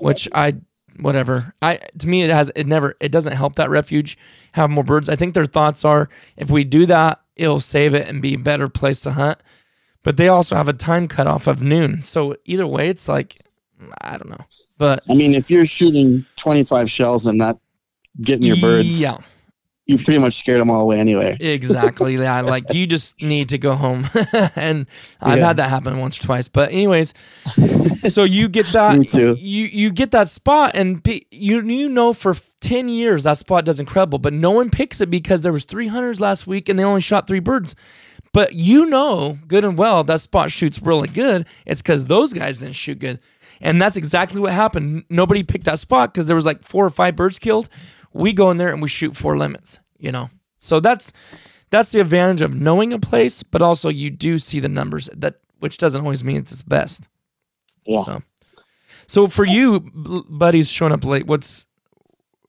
[0.00, 0.54] which I,
[1.00, 1.54] whatever.
[1.62, 4.18] I, to me, it has, it never, it doesn't help that refuge
[4.52, 5.08] have more birds.
[5.08, 8.38] I think their thoughts are if we do that, it'll save it and be a
[8.38, 9.38] better place to hunt.
[10.02, 12.02] But they also have a time cutoff of noon.
[12.02, 13.36] So either way, it's like,
[14.00, 14.44] I don't know.
[14.78, 17.58] But I mean, if you're shooting 25 shells and not
[18.22, 19.18] getting your birds, yeah.
[19.84, 21.36] you pretty much scared them all away anyway.
[21.38, 22.16] Exactly.
[22.16, 22.40] Yeah.
[22.46, 24.08] Like you just need to go home.
[24.56, 24.86] and
[25.20, 25.46] I've Yeah.
[25.48, 26.48] had that happen once or twice.
[26.48, 27.12] But anyways,
[28.08, 32.34] so you get that you you get that spot and pe- you you know for
[32.60, 35.88] 10 years that spot does incredible, but no one picks it because there was three
[35.88, 37.74] hunters last week and they only shot three birds.
[38.32, 41.46] But you know good and well that spot shoots really good.
[41.66, 43.18] It's because those guys didn't shoot good.
[43.60, 45.04] And that's exactly what happened.
[45.10, 47.68] Nobody picked that spot because there was like four or five birds killed.
[48.12, 50.30] We go in there and we shoot four limits, you know.
[50.58, 51.12] So that's
[51.70, 55.40] that's the advantage of knowing a place, but also you do see the numbers that
[55.60, 57.02] which doesn't always mean it's the best.
[57.84, 58.04] Yeah.
[58.04, 58.22] So,
[59.06, 61.66] so for you, b- buddies showing up late, what's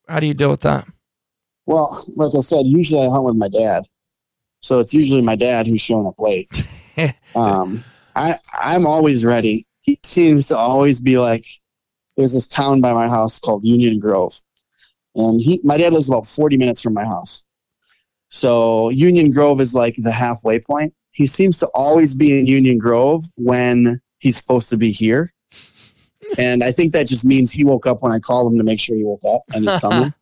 [0.07, 0.87] how do you deal with that?
[1.65, 3.83] Well, like I said, usually I hunt with my dad,
[4.61, 6.63] so it's usually my dad who's showing up late.
[7.35, 7.83] um,
[8.15, 9.67] I I'm always ready.
[9.81, 11.45] He seems to always be like,
[12.15, 14.39] there's this town by my house called Union Grove,
[15.15, 17.43] and he my dad lives about 40 minutes from my house.
[18.29, 20.93] So Union Grove is like the halfway point.
[21.11, 25.33] He seems to always be in Union Grove when he's supposed to be here.
[26.37, 28.79] And I think that just means he woke up when I called him to make
[28.79, 30.13] sure he woke up and he's coming.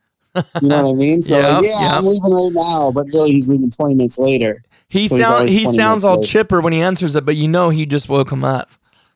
[0.61, 1.21] you know what I mean?
[1.23, 1.91] So Yep, yeah, yep.
[1.93, 4.63] I'm leaving right now, but really he's leaving 20 minutes later.
[4.87, 7.85] He So sound he sounds all chipper when he answers it, but you know he
[7.85, 8.69] just woke him up.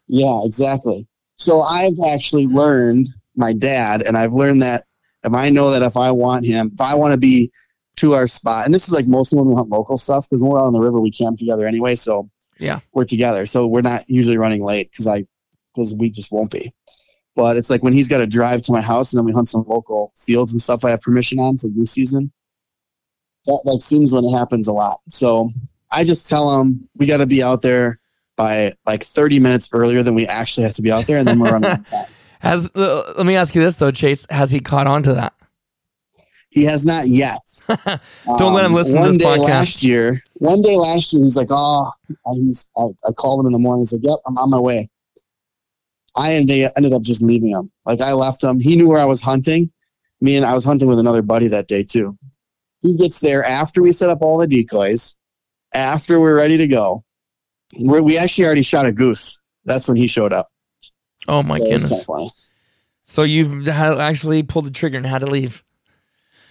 [0.08, 1.08] Yeah, exactly.
[1.38, 4.86] So I've actually learned my dad, and I've learned that
[5.24, 7.52] if I know that if I want him, if I want to be
[7.98, 10.52] to our spot, and this is like mostly when we hunt local stuff because when
[10.52, 11.96] we're out on the river, we camp together anyway.
[11.96, 12.80] So Yeah.
[12.94, 13.46] we're together.
[13.46, 15.26] So we're not usually running late because I
[15.74, 16.72] because we just won't be.
[17.36, 19.50] But it's like when he's got to drive to my house and then we hunt
[19.50, 22.32] some local fields and stuff I have permission on for goose season.
[23.46, 25.02] That like seems when it happens a lot.
[25.10, 25.52] So
[25.92, 28.00] I just tell him we got to be out there
[28.36, 31.40] by like 30 minutes earlier than we actually have to be out there, and then
[31.40, 32.06] we're running on time.
[32.40, 35.34] Has uh, let me ask you this though, Chase, has he caught on to that?
[36.50, 37.40] He has not yet.
[38.38, 39.48] Don't let him listen to one this day podcast.
[39.48, 43.46] Last year, one day last year, he's like, "Oh," I, he's, I, I called him
[43.46, 43.84] in the morning.
[43.84, 44.90] He's like, "Yep, I'm on my way."
[46.16, 47.72] I ended ended up just leaving him.
[47.86, 48.60] Like I left him.
[48.60, 49.72] He knew where I was hunting.
[50.22, 52.18] Me and I was hunting with another buddy that day too.
[52.82, 55.16] He gets there after we set up all the decoys,
[55.74, 57.04] after we're ready to go.
[57.78, 59.40] We're, we actually already shot a goose.
[59.66, 60.50] That's when he showed up.
[61.28, 62.06] Oh my So goodness.
[63.06, 65.64] So you actually pulled the trigger and had to leave.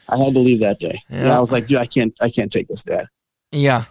[0.09, 1.01] I had to leave that day.
[1.09, 3.07] And I was like, dude, I can't, I can't take this, Dad.
[3.51, 3.85] Yeah.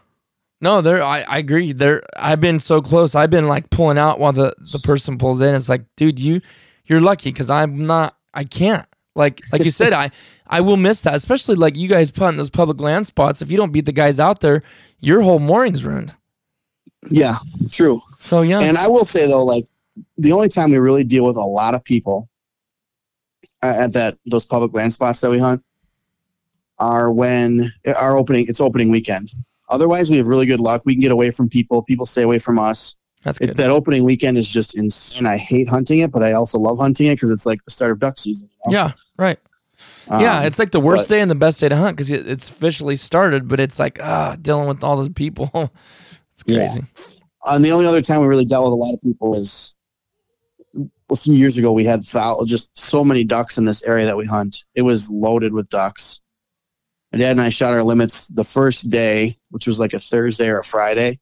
[0.62, 1.74] No, there I, I agree.
[1.74, 3.16] There I've been so close.
[3.16, 5.56] I've been like pulling out while the, the person pulls in.
[5.56, 6.42] It's like, dude, you
[6.86, 8.86] you're lucky because I'm not I can't.
[9.16, 10.12] Like like you said, I
[10.46, 11.16] I will miss that.
[11.16, 13.42] Especially like you guys put in those public land spots.
[13.42, 14.62] If you don't beat the guys out there,
[15.00, 16.14] your whole morning's ruined.
[17.10, 17.38] Yeah,
[17.72, 18.02] true.
[18.20, 18.60] So yeah.
[18.60, 19.66] And I will say though, like
[20.18, 22.30] the only time we really deal with a lot of people
[23.64, 25.64] uh, at that those public land spots that we hunt
[26.78, 28.46] are when our opening.
[28.48, 29.32] It's opening weekend.
[29.72, 30.84] Otherwise, we have really good luck.
[30.86, 31.82] We can get away from people.
[31.82, 32.96] People stay away from us.
[33.24, 33.58] That's It, good.
[33.58, 35.26] that opening weekend is just insane.
[35.26, 37.92] I hate hunting it, but I also love hunting it because it's like the start
[37.92, 38.50] of duck season.
[38.66, 38.78] you know?
[38.78, 39.40] yeah, right.
[40.10, 42.10] Um, yeah, it's like the worst but- day and the best day to hunt because
[42.12, 45.50] it's officially started, but it's like ah, dealing with all those people.
[46.34, 46.68] it's Yeah.
[46.68, 46.86] crazy.
[47.46, 49.74] And the only other time we really dealt with a lot of people is
[51.12, 51.72] a few years ago.
[51.74, 52.04] We had
[52.46, 54.64] just so many ducks in this area that we hunt.
[54.76, 56.21] It was loaded with ducks.
[57.12, 60.48] My dad and I shot our limits the first day, which was like a Thursday
[60.48, 61.20] or a Friday.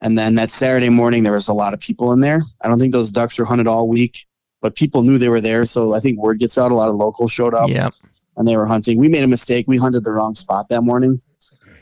[0.00, 2.42] And then that Saturday morning, there was a lot of people in there.
[2.62, 4.26] I don't think those ducks were hunted all week,
[4.62, 5.66] but people knew they were there.
[5.66, 6.72] So I think word gets out.
[6.72, 7.90] A lot of locals showed up Yeah,
[8.36, 8.98] and they were hunting.
[8.98, 9.66] We made a mistake.
[9.68, 11.20] We hunted the wrong spot that morning.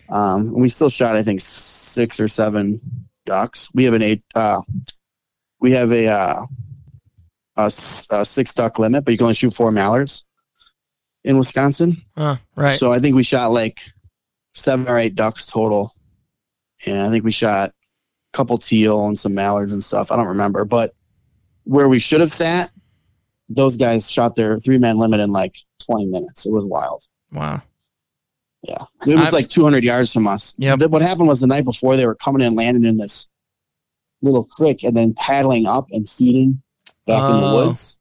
[0.09, 2.80] Um, and we still shot, I think, six or seven
[3.24, 3.68] ducks.
[3.72, 4.24] We have an eight.
[4.34, 4.62] Uh,
[5.61, 6.43] we have a, uh,
[7.57, 10.24] a, a six duck limit, but you can only shoot four mallards
[11.25, 12.03] in Wisconsin.
[12.16, 12.79] uh, right.
[12.79, 13.81] So I think we shot like
[14.55, 15.93] seven or eight ducks total,
[16.87, 20.11] and I think we shot a couple teal and some mallards and stuff.
[20.12, 20.95] I don't remember, but
[21.64, 22.71] where we should have sat,
[23.49, 25.55] those guys shot their three man limit in like
[25.85, 26.47] twenty minutes.
[26.47, 27.05] It was wild.
[27.33, 27.62] wow.
[28.62, 30.53] Yeah, it was I've- like 200 yards from us.
[30.59, 30.75] Yeah.
[30.75, 33.29] What happened was the night before they were coming in, landing in this
[34.21, 36.61] little creek, and then paddling up and feeding
[37.07, 37.55] back in the Oh.
[37.66, 37.97] woods.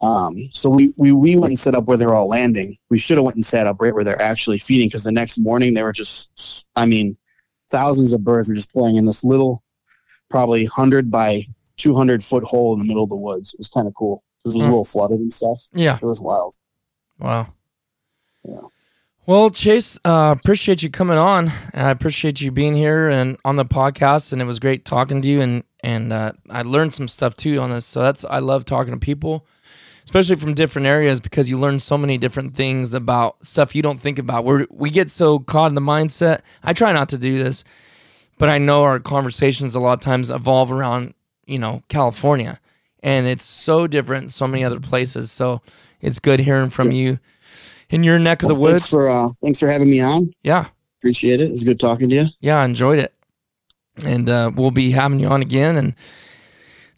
[0.00, 2.78] Um, so we, we we went and set up where they're all landing.
[2.88, 5.38] We should have went and sat up right where they're actually feeding because the next
[5.38, 7.16] morning they were just, I mean,
[7.70, 9.62] thousands of birds were just playing in this little,
[10.30, 11.46] probably hundred by
[11.78, 13.54] 200 foot hole in the middle of the woods.
[13.54, 14.22] It was kind of cool.
[14.44, 14.64] It was a Hmm.
[14.64, 15.66] little flooded and stuff.
[15.72, 15.96] Yeah.
[16.00, 16.54] It was wild.
[17.18, 17.48] Wow.
[18.44, 18.60] Yeah.
[19.26, 21.52] Well, Chase, uh, appreciate you coming on.
[21.74, 25.28] I appreciate you being here and on the podcast, and it was great talking to
[25.28, 25.40] you.
[25.42, 27.84] And and uh, I learned some stuff too on this.
[27.84, 29.44] So that's I love talking to people,
[30.08, 34.00] especially from different areas, because you learn so many different things about stuff you don't
[34.00, 34.42] think about.
[34.42, 36.40] Where we get so caught in the mindset.
[36.62, 37.62] I try not to do this,
[38.38, 41.12] but I know our conversations a lot of times evolve around
[41.46, 42.58] you know California,
[43.02, 45.30] and it's so different in so many other places.
[45.30, 45.60] So
[46.00, 47.18] it's good hearing from you
[47.90, 48.88] in your neck of the Well, thanks woods.
[48.90, 50.32] for uh, thanks for having me on.
[50.42, 50.68] Yeah,
[51.02, 51.48] Appreciate it.
[51.48, 52.26] It was good talking to you.
[52.40, 53.12] yeah, I enjoyed it,
[54.06, 55.76] and uh, we'll be having you on again.
[55.76, 55.94] And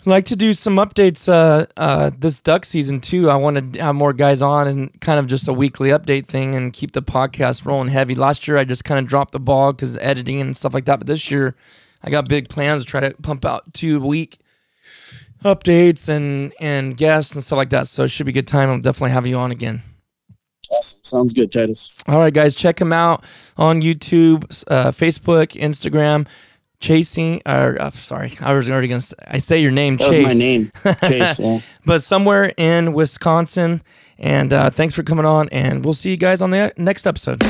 [0.06, 3.28] like to do some updates uh, uh, this duck season too.
[3.30, 6.54] I want to have more guys on and kind of just a weekly update thing
[6.54, 8.14] and keep the podcast rolling heavy.
[8.14, 11.00] Last year I just kind of dropped the ball because editing and stuff like that,
[11.00, 11.54] but this year
[12.02, 14.38] I got big plans to try to pump out two week
[15.44, 17.86] updates and and guests and stuff like that.
[17.86, 18.70] So it should be a good time.
[18.70, 19.82] I'll definitely have you on again.
[20.72, 21.00] Awesome.
[21.02, 21.90] Sounds good, Titus.
[22.06, 23.24] All right, guys, check him out
[23.56, 26.26] on YouTube, uh, Facebook, Instagram.
[26.80, 29.00] Chasing, or uh, sorry, I was already gonna.
[29.02, 30.72] Say, I say your name, That Chase, was my name,
[31.04, 31.38] Chase.
[31.38, 31.60] Yeah.
[31.84, 33.82] but somewhere in Wisconsin.
[34.18, 37.42] And uh, thanks for coming on, and we'll see you guys on the next episode.